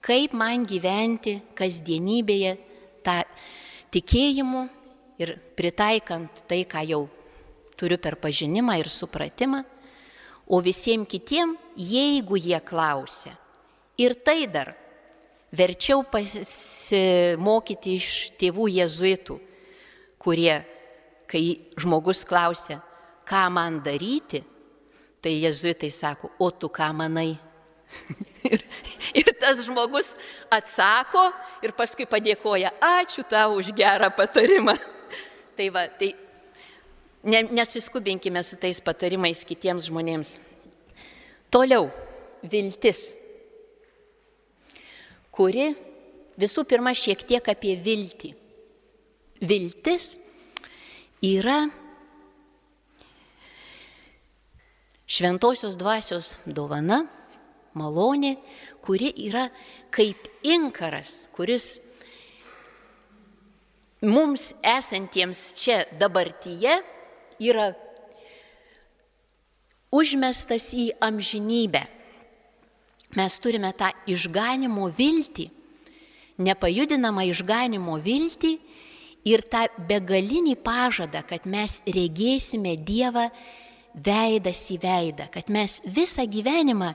kaip 0.04 0.34
man 0.36 0.64
gyventi 0.66 1.38
kasdienybėje 1.58 2.54
tą 3.04 3.20
tikėjimu 3.94 4.64
ir 5.20 5.34
pritaikant 5.58 6.44
tai, 6.48 6.62
ką 6.64 6.84
jau 6.88 7.02
turiu 7.78 7.98
per 8.00 8.18
pažinimą 8.18 8.78
ir 8.78 8.90
supratimą, 8.90 9.64
o 10.48 10.60
visiems 10.64 11.08
kitiems, 11.10 11.58
jeigu 11.76 12.38
jie 12.40 12.58
klausia. 12.64 13.34
Ir 13.98 14.14
tai 14.22 14.46
dar 14.46 14.74
verčiau 15.50 16.04
pasimokyti 16.06 17.96
iš 17.98 18.08
tėvų 18.38 18.68
jėzuitų, 18.76 19.38
kurie, 20.20 20.60
kai 21.28 21.42
žmogus 21.80 22.24
klausia, 22.28 22.78
ką 23.28 23.48
man 23.52 23.80
daryti, 23.84 24.42
tai 25.24 25.34
jėzuitai 25.40 25.90
sako, 25.92 26.30
o 26.38 26.50
tu 26.50 26.70
ką 26.70 26.92
manai? 26.96 27.32
ir, 28.52 28.62
ir 29.16 29.32
tas 29.40 29.64
žmogus 29.64 30.14
atsako 30.52 31.30
ir 31.64 31.72
paskui 31.76 32.06
padėkoja, 32.08 32.74
ačiū 32.84 33.24
tau 33.28 33.56
už 33.58 33.72
gerą 33.76 34.12
patarimą. 34.14 34.76
tai 35.56 35.70
va, 35.74 35.88
tai 35.88 36.12
ne, 37.24 37.42
nesiskubinkime 37.50 38.42
su 38.44 38.60
tais 38.60 38.80
patarimais 38.84 39.42
kitiems 39.48 39.88
žmonėms. 39.88 40.36
Toliau, 41.50 41.88
viltis, 42.44 43.17
kuri 45.38 45.70
visų 46.38 46.64
pirma 46.66 46.90
šiek 46.98 47.22
tiek 47.26 47.50
apie 47.50 47.76
viltį. 47.78 48.32
Viltis 49.38 50.16
yra 51.22 51.68
šventosios 55.08 55.78
dvasios 55.78 56.34
dovana 56.44 57.04
malonė, 57.78 58.34
kuri 58.82 59.12
yra 59.28 59.46
kaip 59.94 60.26
inkaras, 60.42 61.28
kuris 61.36 61.78
mums 64.02 64.52
esantiems 64.66 65.52
čia 65.58 65.84
dabartyje 66.00 66.80
yra 67.42 67.70
užmestas 69.94 70.72
į 70.74 70.90
amžinybę. 71.02 71.97
Mes 73.16 73.38
turime 73.40 73.70
tą 73.72 73.88
išganimo 74.10 74.90
viltį, 74.92 75.46
nepajudinamą 76.44 77.24
išganimo 77.30 77.96
viltį 78.04 78.52
ir 79.28 79.44
tą 79.48 79.64
begalinį 79.88 80.58
pažadą, 80.60 81.22
kad 81.24 81.48
mes 81.48 81.80
regėsime 81.88 82.76
Dievą 82.76 83.30
veidas 83.94 84.68
į 84.74 84.78
veidą, 84.82 85.30
kad 85.32 85.48
mes 85.48 85.80
visą 85.84 86.28
gyvenimą 86.28 86.92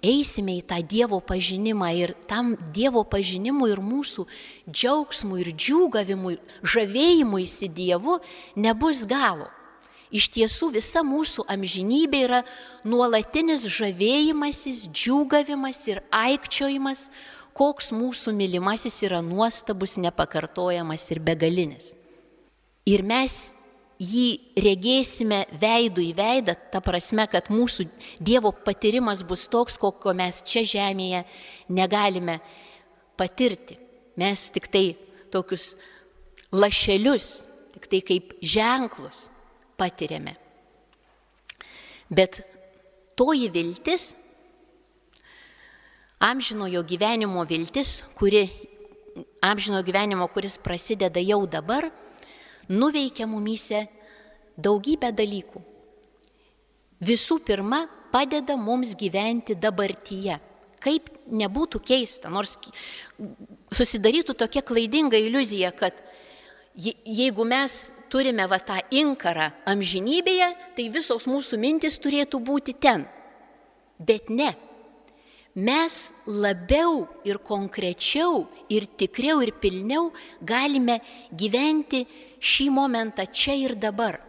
eisime 0.00 0.56
į 0.60 0.64
tą 0.70 0.80
Dievo 0.86 1.20
pažinimą 1.20 1.90
ir 1.98 2.14
tam 2.30 2.54
Dievo 2.72 3.02
pažinimui 3.04 3.72
ir 3.74 3.82
mūsų 3.84 4.26
džiaugsmui 4.70 5.42
ir 5.42 5.52
džiūgavimui, 5.52 6.38
žavėjimui 6.62 7.44
į 7.44 7.72
Dievu 7.74 8.20
nebus 8.56 9.04
galo. 9.04 9.50
Iš 10.10 10.26
tiesų 10.34 10.72
visa 10.74 11.04
mūsų 11.06 11.44
amžinybė 11.50 12.20
yra 12.26 12.40
nuolatinis 12.82 13.62
žavėjimasis, 13.70 14.88
džiūgavimas 14.90 15.84
ir 15.86 16.00
aikčiojimas, 16.10 17.06
koks 17.54 17.92
mūsų 17.94 18.34
mylimasis 18.34 18.98
yra 19.06 19.20
nuostabus, 19.22 19.94
nepakartojamas 20.02 21.06
ir 21.14 21.22
begalinis. 21.22 21.94
Ir 22.90 23.06
mes 23.06 23.38
jį 24.02 24.26
regėsime 24.58 25.44
veidų 25.60 26.08
į 26.08 26.12
veidą, 26.18 26.56
ta 26.72 26.82
prasme, 26.82 27.28
kad 27.30 27.52
mūsų 27.52 27.86
Dievo 28.18 28.50
patyrimas 28.50 29.22
bus 29.22 29.46
toks, 29.52 29.78
kokio 29.78 30.14
mes 30.16 30.42
čia 30.42 30.66
žemėje 30.66 31.22
negalime 31.70 32.40
patirti. 33.20 33.78
Mes 34.18 34.48
tik 34.50 34.66
tai 34.72 34.86
tokius 35.30 35.76
lašelius, 36.50 37.44
tik 37.76 37.86
tai 37.92 38.00
kaip 38.02 38.40
ženklus 38.42 39.28
patiriame. 39.80 40.36
Bet 42.10 42.42
toji 43.16 43.48
viltis, 43.54 44.14
amžinojo 46.20 46.82
gyvenimo 46.84 47.44
viltis, 47.48 48.00
kuri, 48.18 48.44
amžinojo 49.40 49.86
gyvenimo, 49.86 50.28
kuris 50.28 50.58
prasideda 50.60 51.22
jau 51.24 51.46
dabar, 51.46 51.88
nuveikia 52.68 53.26
mumyse 53.30 53.86
daugybę 54.60 55.12
dalykų. 55.16 55.62
Visų 57.00 57.38
pirma, 57.46 57.86
padeda 58.12 58.58
mums 58.60 58.92
gyventi 58.98 59.56
dabartyje. 59.56 60.36
Kaip 60.80 61.08
nebūtų 61.28 61.80
keista, 61.84 62.30
nors 62.32 62.56
susidarytų 63.76 64.34
tokia 64.36 64.62
klaidinga 64.64 65.18
iliuzija, 65.20 65.72
kad 65.76 65.96
jeigu 66.74 67.44
mes 67.44 67.90
turime 68.10 68.46
va 68.50 68.58
tą 68.58 68.78
inkarą 68.90 69.50
amžinybėje, 69.70 70.50
tai 70.76 70.88
visos 70.92 71.28
mūsų 71.30 71.58
mintis 71.62 71.98
turėtų 72.02 72.40
būti 72.42 72.74
ten. 72.76 73.06
Bet 73.98 74.30
ne. 74.30 74.52
Mes 75.54 75.94
labiau 76.26 77.08
ir 77.26 77.40
konkrečiau 77.42 78.44
ir 78.70 78.86
tikriau 78.86 79.40
ir 79.42 79.50
pilniau 79.58 80.12
galime 80.40 81.00
gyventi 81.34 82.04
šį 82.38 82.68
momentą 82.70 83.26
čia 83.26 83.56
ir 83.58 83.74
dabar. 83.74 84.20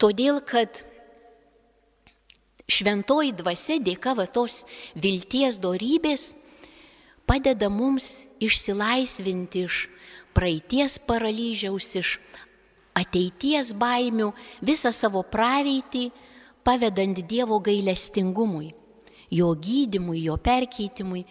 Todėl, 0.00 0.40
kad 0.40 0.80
šventoji 2.66 3.34
dvasia 3.36 3.76
dėka 3.84 4.14
va 4.16 4.24
tos 4.26 4.64
vilties 4.96 5.60
dorybės 5.60 6.32
padeda 7.28 7.68
mums 7.68 8.24
išsilaisvinti 8.40 9.66
iš 9.68 9.84
praeities 10.34 10.98
paralyžiaus, 11.06 11.90
iš 12.00 12.16
ateities 12.94 13.72
baimių, 13.78 14.30
visą 14.62 14.92
savo 14.94 15.22
praeitį 15.26 16.08
pavedant 16.64 17.20
Dievo 17.28 17.60
gailestingumui, 17.62 18.72
jo 19.30 19.52
gydimui, 19.54 20.22
jo 20.24 20.36
perkeitimui, 20.40 21.24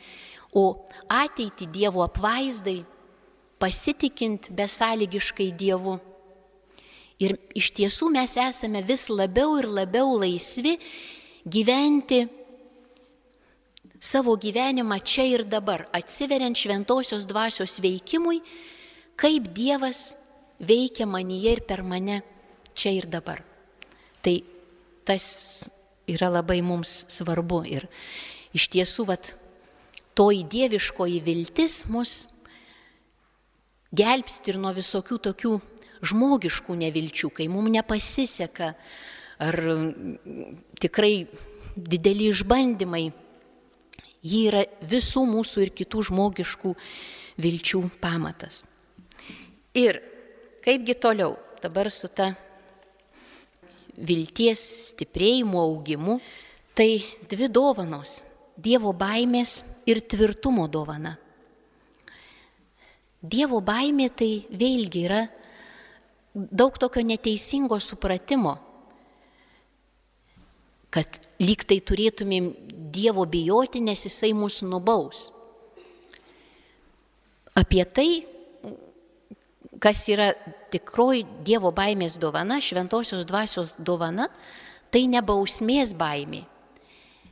o 0.54 0.86
ateitį 1.10 1.70
Dievo 1.74 2.04
apvaizdai 2.06 2.84
pasitikint 3.62 4.52
besąlygiškai 4.54 5.52
Dievu. 5.58 5.98
Ir 7.24 7.38
iš 7.56 7.72
tiesų 7.78 8.10
mes 8.12 8.36
esame 8.42 8.82
vis 8.84 9.08
labiau 9.10 9.56
ir 9.62 9.70
labiau 9.70 10.18
laisvi 10.20 10.76
gyventi 11.46 12.26
savo 14.04 14.36
gyvenimą 14.36 14.98
čia 15.00 15.24
ir 15.30 15.46
dabar, 15.48 15.86
atsiveriant 15.96 16.58
šventosios 16.60 17.24
dvasios 17.30 17.78
veikimui 17.80 18.42
kaip 19.20 19.52
Dievas 19.56 20.14
veikia 20.60 21.08
manyje 21.10 21.58
ir 21.58 21.62
per 21.68 21.84
mane 21.84 22.22
čia 22.74 22.94
ir 22.96 23.08
dabar. 23.10 23.44
Tai 24.24 24.36
tas 25.06 25.26
yra 26.08 26.30
labai 26.32 26.62
mums 26.64 27.04
svarbu 27.12 27.64
ir 27.68 27.88
iš 28.54 28.70
tiesų, 28.74 29.08
vat, 29.10 29.34
toji 30.14 30.44
dieviškoji 30.46 31.20
viltis 31.26 31.84
mus 31.90 32.28
gelbsti 33.94 34.54
ir 34.54 34.60
nuo 34.62 34.74
visokių 34.76 35.20
tokių 35.30 35.54
žmogiškų 36.04 36.76
nevilčių, 36.84 37.32
kai 37.32 37.48
mums 37.52 37.72
nepasiseka 37.74 38.74
ar 39.44 39.60
tikrai 40.82 41.26
dideli 41.76 42.30
išbandymai. 42.32 43.06
Jie 44.24 44.44
yra 44.48 44.64
visų 44.88 45.26
mūsų 45.28 45.66
ir 45.66 45.74
kitų 45.76 46.06
žmogiškų 46.10 46.76
vilčių 47.44 47.82
pamatas. 48.00 48.64
Ir 49.74 49.98
kaipgi 50.62 50.94
toliau 51.02 51.34
dabar 51.58 51.90
su 51.90 52.06
ta 52.14 52.28
vilties 53.98 54.62
stiprėjimu, 54.94 55.58
augimu, 55.58 56.20
tai 56.78 57.02
dvi 57.30 57.50
dovanos- 57.50 58.22
Dievo 58.66 58.92
baimės 58.94 59.64
ir 59.90 60.04
tvirtumo 60.06 60.68
dovana. 60.70 61.18
Dievo 63.20 63.62
baimė 63.66 64.12
tai 64.14 64.46
vėlgi 64.46 65.02
yra 65.08 65.24
daug 66.36 66.78
tokio 66.78 67.02
neteisingo 67.02 67.80
supratimo, 67.82 68.60
kad 70.92 71.18
lyg 71.40 71.66
tai 71.66 71.80
turėtumėm 71.82 72.54
Dievo 72.94 73.26
bijoti, 73.26 73.82
nes 73.82 74.06
Jisai 74.06 74.34
mus 74.34 74.62
nubaus. 74.62 75.32
Apie 77.56 77.86
tai 77.86 78.33
kas 79.84 80.06
yra 80.08 80.32
tikroji 80.72 81.26
Dievo 81.44 81.74
baimės 81.76 82.16
dovana, 82.22 82.62
šventosios 82.64 83.26
dvasios 83.28 83.76
dovana, 83.76 84.30
tai 84.94 85.06
ne 85.12 85.20
bausmės 85.26 85.92
baimė, 85.98 86.44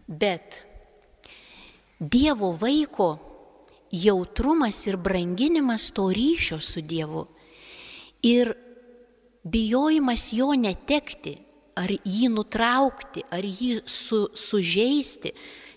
bet 0.08 0.60
Dievo 2.02 2.52
vaiko 2.58 3.14
jautrumas 3.92 4.80
ir 4.90 4.98
branginimas 4.98 5.92
to 5.96 6.10
ryšio 6.12 6.60
su 6.60 6.82
Dievu. 6.82 7.28
Ir 8.26 8.52
bijojimas 9.44 10.32
jo 10.34 10.52
netekti, 10.58 11.38
ar 11.78 11.92
jį 11.92 12.30
nutraukti, 12.34 13.24
ar 13.32 13.46
jį 13.46 13.82
su, 13.90 14.26
sužeisti, 14.36 15.32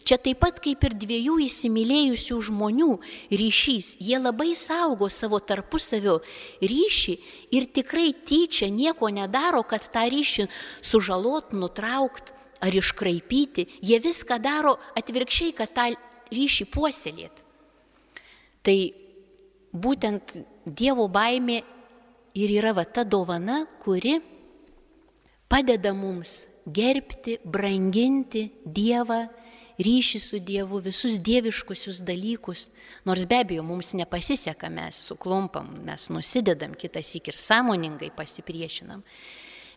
Čia 0.04 0.18
taip 0.20 0.42
pat 0.44 0.58
kaip 0.60 0.82
ir 0.84 0.94
dviejų 1.00 1.38
įsimylėjusių 1.46 2.36
žmonių 2.50 2.90
ryšys. 3.32 3.94
Jie 4.04 4.18
labai 4.20 4.52
saugo 4.52 5.08
savo 5.08 5.38
tarpusavio 5.40 6.18
ryšį 6.60 7.14
ir 7.56 7.68
tikrai 7.72 8.10
tyčia 8.12 8.68
nieko 8.68 9.08
nedaro, 9.08 9.62
kad 9.64 9.86
tą 9.88 10.04
ryšį 10.12 10.44
sužalot, 10.84 11.56
nutraukt 11.56 12.34
ar 12.60 12.76
iškraipyti. 12.76 13.64
Jie 13.80 13.96
viską 14.04 14.36
daro 14.44 14.76
atvirkščiai, 14.92 15.54
kad 15.56 15.72
tą 15.72 15.86
ryšį 16.34 16.66
puoselėt. 16.68 17.40
Tai 18.64 18.78
būtent 19.72 20.36
Dievo 20.64 21.08
baimė 21.12 21.58
ir 22.40 22.52
yra 22.58 22.72
va 22.76 22.84
ta 22.84 23.04
dovana, 23.04 23.64
kuri 23.80 24.18
padeda 25.48 25.92
mums 25.96 26.46
gerbti, 26.64 27.38
branginti 27.44 28.46
Dievą 28.64 29.22
ryšį 29.82 30.20
su 30.22 30.38
Dievu, 30.38 30.78
visus 30.82 31.18
dieviškusius 31.24 32.02
dalykus. 32.06 32.68
Nors 33.08 33.24
be 33.26 33.40
abejo, 33.42 33.64
mums 33.66 33.92
nepasiseka, 33.98 34.70
mes 34.70 35.00
suklumpam, 35.08 35.72
mes 35.86 36.08
nusidedam 36.14 36.76
kitas 36.78 37.10
įk 37.18 37.32
ir 37.32 37.38
sąmoningai 37.38 38.12
pasipriešinam. 38.14 39.02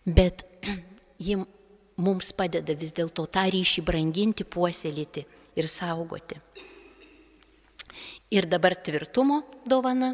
Bet 0.06 0.46
ji 1.26 1.40
mums 1.98 2.32
padeda 2.38 2.78
vis 2.78 2.94
dėlto 2.94 3.26
tą 3.26 3.48
ryšį 3.54 3.84
branginti, 3.88 4.46
puoselėti 4.46 5.26
ir 5.58 5.70
saugoti. 5.72 6.38
Ir 8.30 8.46
dabar 8.46 8.76
tvirtumo 8.76 9.42
dovana. 9.66 10.14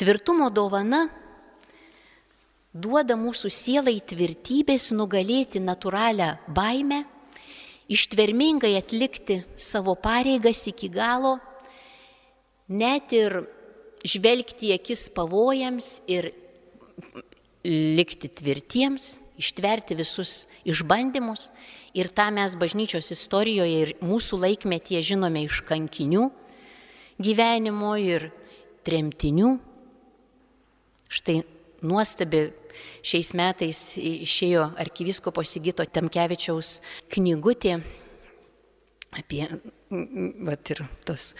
Tvirtumo 0.00 0.48
dovana 0.48 1.08
duoda 2.72 3.16
mūsų 3.18 3.50
sielai 3.50 3.98
tvirtybės 4.00 4.92
nugalėti 4.94 5.60
natūralią 5.60 6.36
baimę 6.54 7.02
ištvermingai 7.90 8.76
atlikti 8.78 9.40
savo 9.58 9.96
pareigas 9.98 10.66
iki 10.70 10.88
galo, 10.92 11.38
net 12.70 13.12
ir 13.12 13.42
žvelgti 14.06 14.72
akis 14.76 15.08
pavojams 15.14 16.00
ir 16.08 16.30
likti 17.64 18.30
tvirtiems, 18.40 19.18
ištverti 19.40 19.96
visus 19.98 20.46
išbandymus. 20.64 21.50
Ir 21.90 22.06
tą 22.14 22.28
mes 22.30 22.54
bažnyčios 22.54 23.10
istorijoje 23.10 23.80
ir 23.82 23.92
mūsų 23.98 24.38
laikmetyje 24.44 25.00
žinome 25.10 25.42
iš 25.48 25.58
kankinių 25.66 26.28
gyvenimo 27.18 27.96
ir 27.98 28.28
tremtinių. 28.86 29.56
Štai 31.10 31.40
nuostabi 31.82 32.46
šiais 33.02 33.32
metais 33.38 33.80
išėjo 34.00 34.70
arkiviskopo 34.80 35.44
Sigito 35.46 35.84
Temkevičiaus 35.84 36.78
knygutė 37.12 37.78
apie 39.16 39.44
vat, 40.46 40.70
ir 40.70 40.84
tos 41.04 41.34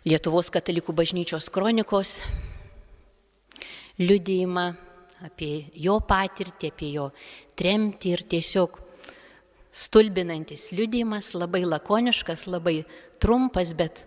Lietuvos 0.00 0.48
katalikų 0.48 0.94
bažnyčios 0.96 1.50
kronikos 1.52 2.20
liudijimą 4.00 4.70
apie 5.26 5.66
jo 5.76 5.98
patirtį, 6.00 6.70
apie 6.72 6.92
jo 6.94 7.10
tremtį 7.60 8.14
ir 8.14 8.22
tiesiog 8.32 8.78
stulbinantis 9.70 10.70
liudijimas, 10.72 11.34
labai 11.36 11.62
lakoniškas, 11.66 12.46
labai 12.48 12.80
trumpas, 13.22 13.74
bet 13.76 14.06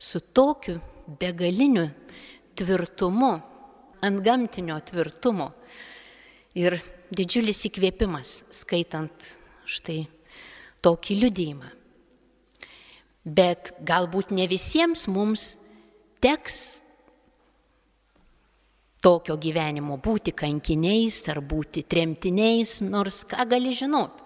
su 0.00 0.20
tokiu 0.34 0.80
begaliniu 1.20 1.90
tvirtumu, 2.58 3.34
ant 4.02 4.22
gamtinio 4.24 4.78
tvirtumo 4.82 5.50
ir 6.58 6.76
didžiulis 7.14 7.62
įkvėpimas 7.68 8.34
skaitant 8.62 9.28
štai 9.68 10.02
tokį 10.82 11.18
liudijimą. 11.22 11.68
Bet 13.22 13.70
galbūt 13.86 14.32
ne 14.34 14.48
visiems 14.50 15.06
mums 15.06 15.52
teks 16.22 16.56
tokio 19.02 19.36
gyvenimo 19.38 19.98
būti 20.02 20.34
kankiniais 20.34 21.20
ar 21.30 21.38
būti 21.42 21.84
tremtiniais, 21.86 22.80
nors 22.82 23.22
ką 23.30 23.46
gali 23.50 23.74
žinot. 23.74 24.18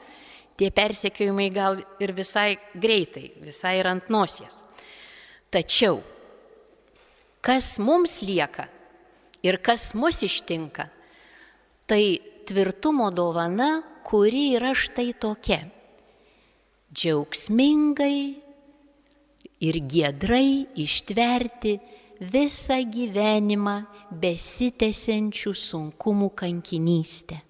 Tie 0.57 0.71
persekiojimai 0.73 1.51
gal 1.53 1.83
ir 2.01 2.15
visai 2.17 2.57
greitai, 2.73 3.29
visai 3.45 3.75
ir 3.83 3.91
ant 3.91 4.09
nosies. 4.13 4.63
Tačiau, 5.53 6.01
kas 7.45 7.77
mums 7.79 8.23
lieka 8.25 8.65
ir 9.47 9.61
kas 9.63 9.93
mus 9.95 10.23
ištinka, 10.27 10.89
tai 11.87 12.19
tvirtumo 12.47 13.11
dovana, 13.15 13.71
kuri 14.07 14.53
yra 14.57 14.75
štai 14.75 15.13
tokia. 15.19 15.63
Džiaugsmingai 16.95 18.21
ir 19.67 19.77
giedrai 19.91 20.67
ištverti 20.79 21.75
visą 22.21 22.79
gyvenimą 22.93 23.77
besitęsiančių 24.23 25.53
sunkumų 25.53 26.31
kankinystę. 26.39 27.41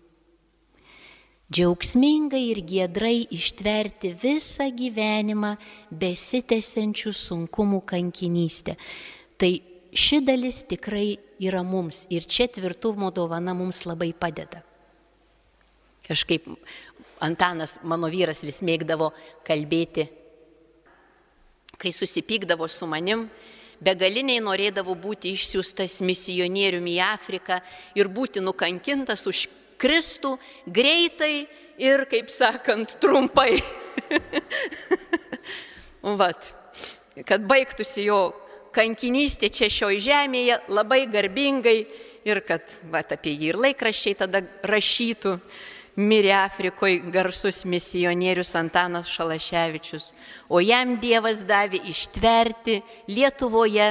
Džiaugsmingai 1.53 2.43
ir 2.51 2.61
giedrai 2.67 3.21
ištverti 3.31 4.11
visą 4.19 4.67
gyvenimą 4.75 5.53
besitęsiančių 5.95 7.13
sunkumų 7.15 7.85
kankinystę. 7.87 8.75
Tai 9.39 9.53
ši 9.95 10.19
dalis 10.27 10.65
tikrai 10.67 11.15
yra 11.43 11.63
mums 11.63 12.07
ir 12.11 12.25
čia 12.25 12.49
tvirtumo 12.49 13.11
dovana 13.11 13.55
mums 13.55 13.85
labai 13.87 14.13
padeda. 14.13 14.63
Kažkaip 16.07 16.47
Antanas, 17.21 17.79
mano 17.83 18.11
vyras, 18.13 18.43
vis 18.45 18.61
mėgdavo 18.61 19.09
kalbėti, 19.47 20.05
kai 21.81 21.93
susipykdavo 21.93 22.69
su 22.69 22.85
manim, 22.89 23.25
begaliniai 23.81 24.43
norėdavo 24.45 24.95
būti 25.01 25.33
išsiųstas 25.37 26.03
misionieriumi 26.05 26.97
į 26.99 27.05
Afriką 27.07 27.61
ir 27.97 28.13
būti 28.13 28.45
nukankintas 28.45 29.25
už 29.29 29.47
Kristų 29.81 30.37
greitai 30.69 31.47
ir, 31.81 32.05
kaip 32.09 32.31
sakant, 32.33 32.97
trumpai. 33.01 33.59
Vat, 36.21 36.53
kad 37.27 37.45
baigtųsi 37.49 38.07
jo 38.07 38.21
kankinystė 38.77 39.51
čia 39.53 39.71
šioje 39.73 40.03
žemėje 40.11 40.61
labai 40.69 41.07
garbingai 41.11 41.79
ir 42.27 42.43
kad 42.47 42.77
vat, 42.93 43.15
apie 43.17 43.33
jį 43.33 43.53
ir 43.53 43.59
laikraščiai 43.65 44.19
tada 44.23 44.43
rašytų 44.67 45.37
mirė 45.97 46.35
Afrikoje 46.43 47.01
garsus 47.13 47.63
misionierius 47.65 48.53
Antanas 48.59 49.09
Šalaševičius, 49.09 50.11
o 50.53 50.61
jam 50.61 50.99
Dievas 51.01 51.41
davė 51.49 51.81
ištverti 51.89 52.83
Lietuvoje 53.09 53.89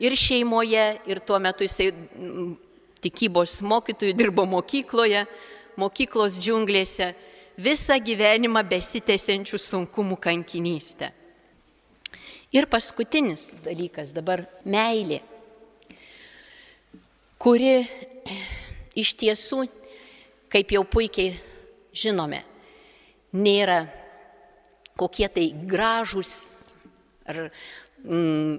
ir 0.00 0.16
šeimoje, 0.16 0.84
ir 1.08 1.22
tuo 1.24 1.38
metu 1.40 1.64
jisai 1.64 1.90
tikybos 3.00 3.60
mokytojų 3.64 4.16
dirbo 4.16 4.44
mokykloje, 4.48 5.24
mokyklos 5.80 6.36
džiunglėse, 6.40 7.14
visą 7.60 7.96
gyvenimą 8.04 8.62
besitęsiančių 8.68 9.60
sunkumų 9.60 10.20
kankinystę. 10.20 11.12
Ir 12.50 12.66
paskutinis 12.66 13.50
dalykas 13.64 14.10
dabar- 14.14 14.42
meilė, 14.74 15.20
kuri 17.38 17.86
iš 18.98 19.14
tiesų 19.14 19.68
kaip 20.50 20.74
jau 20.74 20.82
puikiai 20.82 21.36
žinome, 21.94 22.42
nėra 23.32 23.84
kokie 24.98 25.28
tai 25.30 25.46
gražus 25.54 26.32
ar 27.30 27.46
mm, 28.02 28.58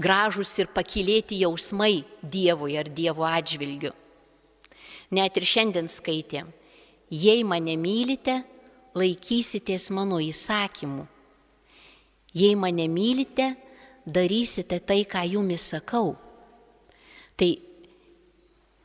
gražus 0.00 0.52
ir 0.62 0.70
pakilėti 0.72 1.40
jausmai 1.42 2.04
Dievui 2.22 2.78
ar 2.78 2.88
Dievo 2.88 3.26
atžvilgiu. 3.26 3.92
Net 5.10 5.36
ir 5.36 5.46
šiandien 5.48 5.90
skaitėm, 5.90 6.52
jei 7.10 7.42
mane 7.42 7.74
mylite, 7.74 8.44
laikysitės 8.94 9.88
mano 9.94 10.20
įsakymų. 10.22 11.08
Jei 12.34 12.54
mane 12.54 12.86
mylite, 12.88 13.54
darysite 14.06 14.78
tai, 14.86 15.02
ką 15.04 15.24
jumis 15.26 15.64
sakau. 15.72 16.14
Tai 17.36 17.50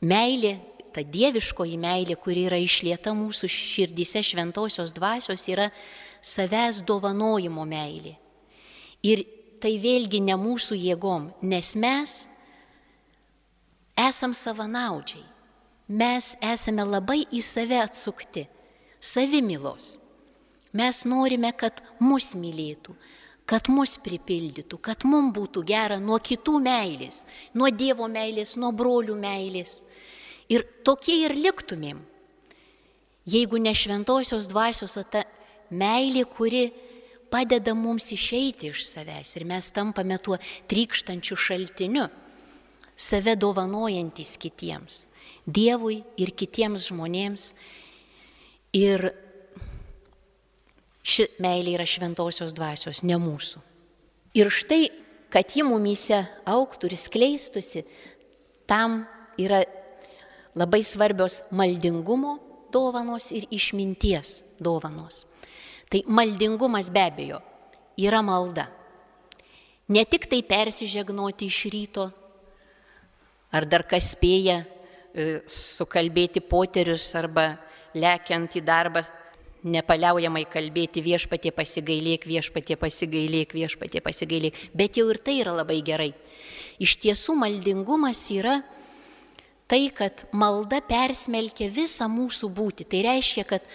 meilė 0.02 0.56
ta 0.96 1.04
dieviškoji 1.04 1.76
meilė, 1.76 2.16
kuri 2.16 2.46
yra 2.48 2.56
išlieta 2.56 3.12
mūsų 3.12 3.50
širdyse 3.52 4.22
šventosios 4.24 4.94
dvasios, 4.96 5.44
yra 5.52 5.68
savęs 6.24 6.80
dovanojimo 6.88 7.66
meilė. 7.68 8.14
Ir 9.04 9.26
tai 9.60 9.74
vėlgi 9.82 10.22
ne 10.24 10.38
mūsų 10.40 10.78
jėgom, 10.80 11.28
nes 11.44 11.74
mes 11.76 12.16
esam 14.06 14.32
savanaudžiai. 14.32 15.24
Mes 15.86 16.32
esame 16.42 16.82
labai 16.88 17.20
į 17.28 17.42
save 17.44 17.76
atsukti, 17.78 18.46
savimilos. 18.98 19.98
Mes 20.72 21.04
norime, 21.06 21.52
kad 21.54 21.78
mus 22.00 22.32
mylėtų, 22.34 22.96
kad 23.46 23.70
mus 23.70 23.94
pripildytų, 24.02 24.78
kad 24.82 25.06
mums 25.06 25.34
būtų 25.36 25.62
gera 25.66 26.00
nuo 26.02 26.18
kitų 26.18 26.58
meilės, 26.62 27.22
nuo 27.54 27.70
Dievo 27.70 28.08
meilės, 28.10 28.56
nuo 28.58 28.72
brolių 28.74 29.14
meilės. 29.20 29.84
Ir 30.50 30.66
tokie 30.86 31.16
ir 31.24 31.34
liktumėm. 31.38 32.02
Jeigu 33.26 33.58
ne 33.58 33.72
šventosios 33.74 34.46
dvasios, 34.50 34.94
o 34.98 35.02
ta 35.02 35.24
meilė, 35.70 36.26
kuri 36.30 36.68
padeda 37.30 37.74
mums 37.74 38.12
išeiti 38.14 38.70
iš 38.70 38.84
savęs 38.86 39.34
ir 39.38 39.46
mes 39.50 39.70
tampame 39.74 40.18
tuo 40.22 40.38
trykštančiu 40.70 41.38
šaltiniu, 41.38 42.06
save 42.96 43.36
dovanojantis 43.36 44.36
kitiems, 44.40 45.06
Dievui 45.46 46.00
ir 46.18 46.32
kitiems 46.34 46.88
žmonėms. 46.88 47.42
Ir 48.74 49.12
ši 51.06 51.28
meilė 51.42 51.76
yra 51.76 51.86
šventosios 51.86 52.54
dvasios, 52.56 53.02
ne 53.06 53.18
mūsų. 53.20 53.62
Ir 54.36 54.50
štai, 54.52 54.88
kad 55.32 55.54
ji 55.54 55.64
mumyse 55.66 56.24
auktų 56.48 56.90
ir 56.90 56.98
skleistusi, 57.00 57.84
tam 58.66 59.04
yra 59.38 59.62
labai 60.56 60.82
svarbios 60.84 61.42
maldingumo 61.54 62.36
dovanos 62.72 63.30
ir 63.32 63.46
išminties 63.54 64.40
dovanos. 64.58 65.24
Tai 65.88 66.02
maldingumas 66.10 66.90
be 66.90 67.04
abejo 67.06 67.40
yra 67.96 68.22
malda. 68.22 68.66
Ne 69.88 70.02
tik 70.04 70.26
tai 70.26 70.42
persižegnoti 70.42 71.46
iš 71.46 71.60
ryto, 71.70 72.08
ar 73.54 73.66
dar 73.70 73.86
kas 73.86 74.10
spėja 74.16 74.58
e, 74.64 75.38
sukalbėti 75.46 76.42
poterius 76.42 77.06
arba 77.14 77.52
lekiant 77.94 78.58
į 78.58 78.64
darbą, 78.66 79.04
nepaliaujamai 79.66 80.44
kalbėti 80.50 81.02
viešpatie 81.04 81.52
pasigailėk, 81.54 82.26
viešpatie 82.28 82.76
pasigailėk, 82.80 83.54
viešpatie 83.56 84.02
pasigailėk, 84.04 84.58
bet 84.76 84.98
jau 85.00 85.08
ir 85.10 85.20
tai 85.22 85.40
yra 85.42 85.56
labai 85.58 85.80
gerai. 85.84 86.12
Iš 86.82 86.96
tiesų 87.02 87.36
maldingumas 87.40 88.20
yra 88.34 88.60
tai, 89.66 89.88
kad 89.90 90.26
malda 90.32 90.80
persmelkia 90.86 91.68
visą 91.72 92.08
mūsų 92.10 92.50
būti. 92.54 92.86
Tai 92.86 93.02
reiškia, 93.08 93.46
kad 93.48 93.66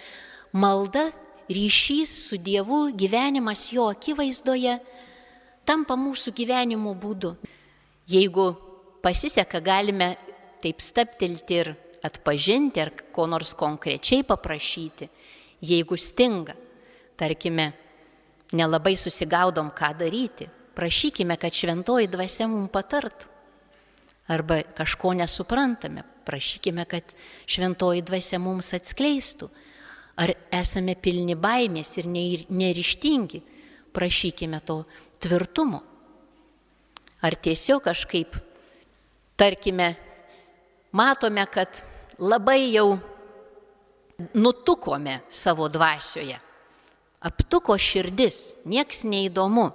malda, 0.52 1.10
ryšys 1.52 2.12
su 2.28 2.38
Dievu, 2.40 2.86
gyvenimas 2.96 3.66
jo 3.74 3.88
akivaizdoje 3.92 4.78
tampa 5.68 5.98
mūsų 5.98 6.32
gyvenimo 6.36 6.94
būdu. 6.98 7.34
Jeigu 8.08 8.52
pasiseka, 9.04 9.60
galime 9.60 10.14
taip 10.62 10.80
staptelti 10.80 11.58
ir 11.60 11.72
atpažinti 12.02 12.82
ar 12.82 12.90
ko 13.14 13.26
nors 13.30 13.52
konkrečiai 13.58 14.24
paprašyti, 14.26 15.08
jeigu 15.62 15.96
stinga, 15.96 16.54
tarkime, 17.16 17.70
nelabai 18.52 18.96
susigaudom, 18.98 19.70
ką 19.72 19.92
daryti, 19.98 20.48
prašykime, 20.74 21.36
kad 21.40 21.54
šventoji 21.54 22.10
dvasia 22.12 22.48
mums 22.50 22.72
patartų. 22.72 23.30
Arba 24.32 24.62
kažko 24.76 25.12
nesuprantame, 25.18 26.04
prašykime, 26.26 26.84
kad 26.88 27.14
šventoji 27.46 28.04
dvasia 28.06 28.38
mums 28.40 28.72
atskleistų. 28.76 29.48
Ar 30.22 30.34
esame 30.52 30.94
pilni 31.00 31.34
baimės 31.34 31.96
ir 31.98 32.08
nerištingi, 32.52 33.40
prašykime 33.92 34.60
to 34.64 34.82
tvirtumo. 35.22 35.80
Ar 37.22 37.36
tiesiog 37.38 37.84
kažkaip, 37.86 38.36
tarkime, 39.38 39.92
matome, 40.92 41.44
kad 41.50 41.82
labai 42.18 42.72
jau 42.74 42.98
nutukome 44.34 45.20
savo 45.28 45.68
dvasioje. 45.68 46.38
Aptuko 47.22 47.76
širdis, 47.78 48.56
nieks 48.64 49.04
neįdomu, 49.06 49.68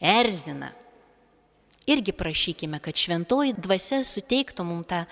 erzina. 0.00 0.70
Irgi 1.86 2.12
prašykime, 2.16 2.78
kad 2.80 2.96
šventoji 2.96 3.56
dvasia 3.58 4.04
suteiktų 4.06 4.64
mums 4.64 4.88
tą 4.88 5.02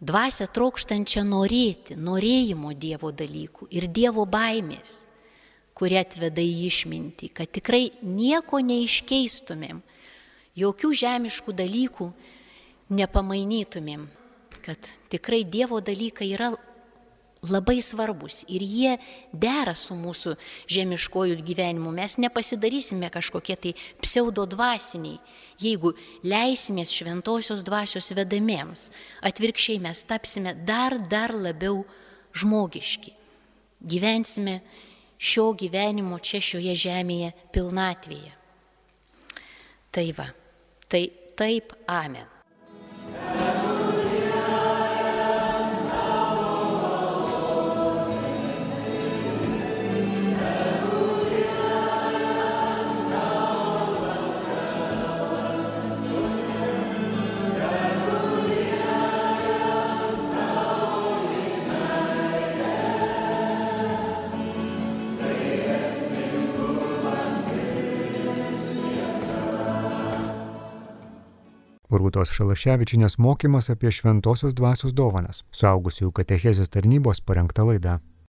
dvasę 0.00 0.46
trokštančią 0.52 1.24
norėti, 1.26 1.96
norėjimo 1.96 2.72
Dievo 2.76 3.10
dalykų 3.12 3.68
ir 3.76 3.88
Dievo 3.88 4.24
baimės, 4.28 5.04
kurie 5.76 5.98
atveda 6.00 6.40
į 6.40 6.66
išmintį, 6.70 7.32
kad 7.36 7.52
tikrai 7.52 7.90
nieko 8.00 8.60
neiškeistumėm, 8.64 9.82
jokių 10.56 10.92
žemiškų 11.02 11.56
dalykų 11.56 12.08
nepamainytumėm, 12.96 14.06
kad 14.64 14.92
tikrai 15.12 15.44
Dievo 15.44 15.82
dalykai 15.84 16.30
yra 16.32 16.54
labai 17.44 17.80
svarbus 17.82 18.44
ir 18.48 18.62
jie 18.64 18.94
dera 19.32 19.74
su 19.76 19.94
mūsų 19.94 20.34
žemiškojų 20.72 21.36
gyvenimu. 21.46 21.92
Mes 21.94 22.16
nepasidarysime 22.22 23.10
kažkokie 23.12 23.56
tai 23.56 23.74
pseudo 24.02 24.46
dvasiniai, 24.48 25.20
jeigu 25.62 25.94
leisimės 26.26 26.94
šventosios 26.96 27.62
dvasios 27.66 28.10
vedamiems. 28.16 28.90
Atvirkščiai 29.26 29.80
mes 29.82 30.02
tapsime 30.08 30.56
dar, 30.66 30.98
dar 31.10 31.34
labiau 31.34 31.84
žmogiški. 32.36 33.14
Gyvensime 33.86 34.60
šio 35.18 35.52
gyvenimo 35.58 36.18
čia 36.18 36.40
šioje 36.42 36.76
žemėje 36.86 37.32
pilnatvėje. 37.54 38.32
Tai 39.96 40.08
va, 40.16 40.28
tai 40.92 41.06
taip, 41.38 41.72
amen. 41.88 43.45
Rūtos 72.00 72.32
Šalaševičinės 72.36 73.18
mokymas 73.22 73.70
apie 73.72 73.92
šventosios 73.92 74.54
dvasios 74.56 74.94
dovanas. 74.96 75.42
Suaugusiųjų 75.56 76.12
katechezės 76.20 76.72
tarnybos 76.72 77.22
parengta 77.24 77.66
laida. 77.66 78.00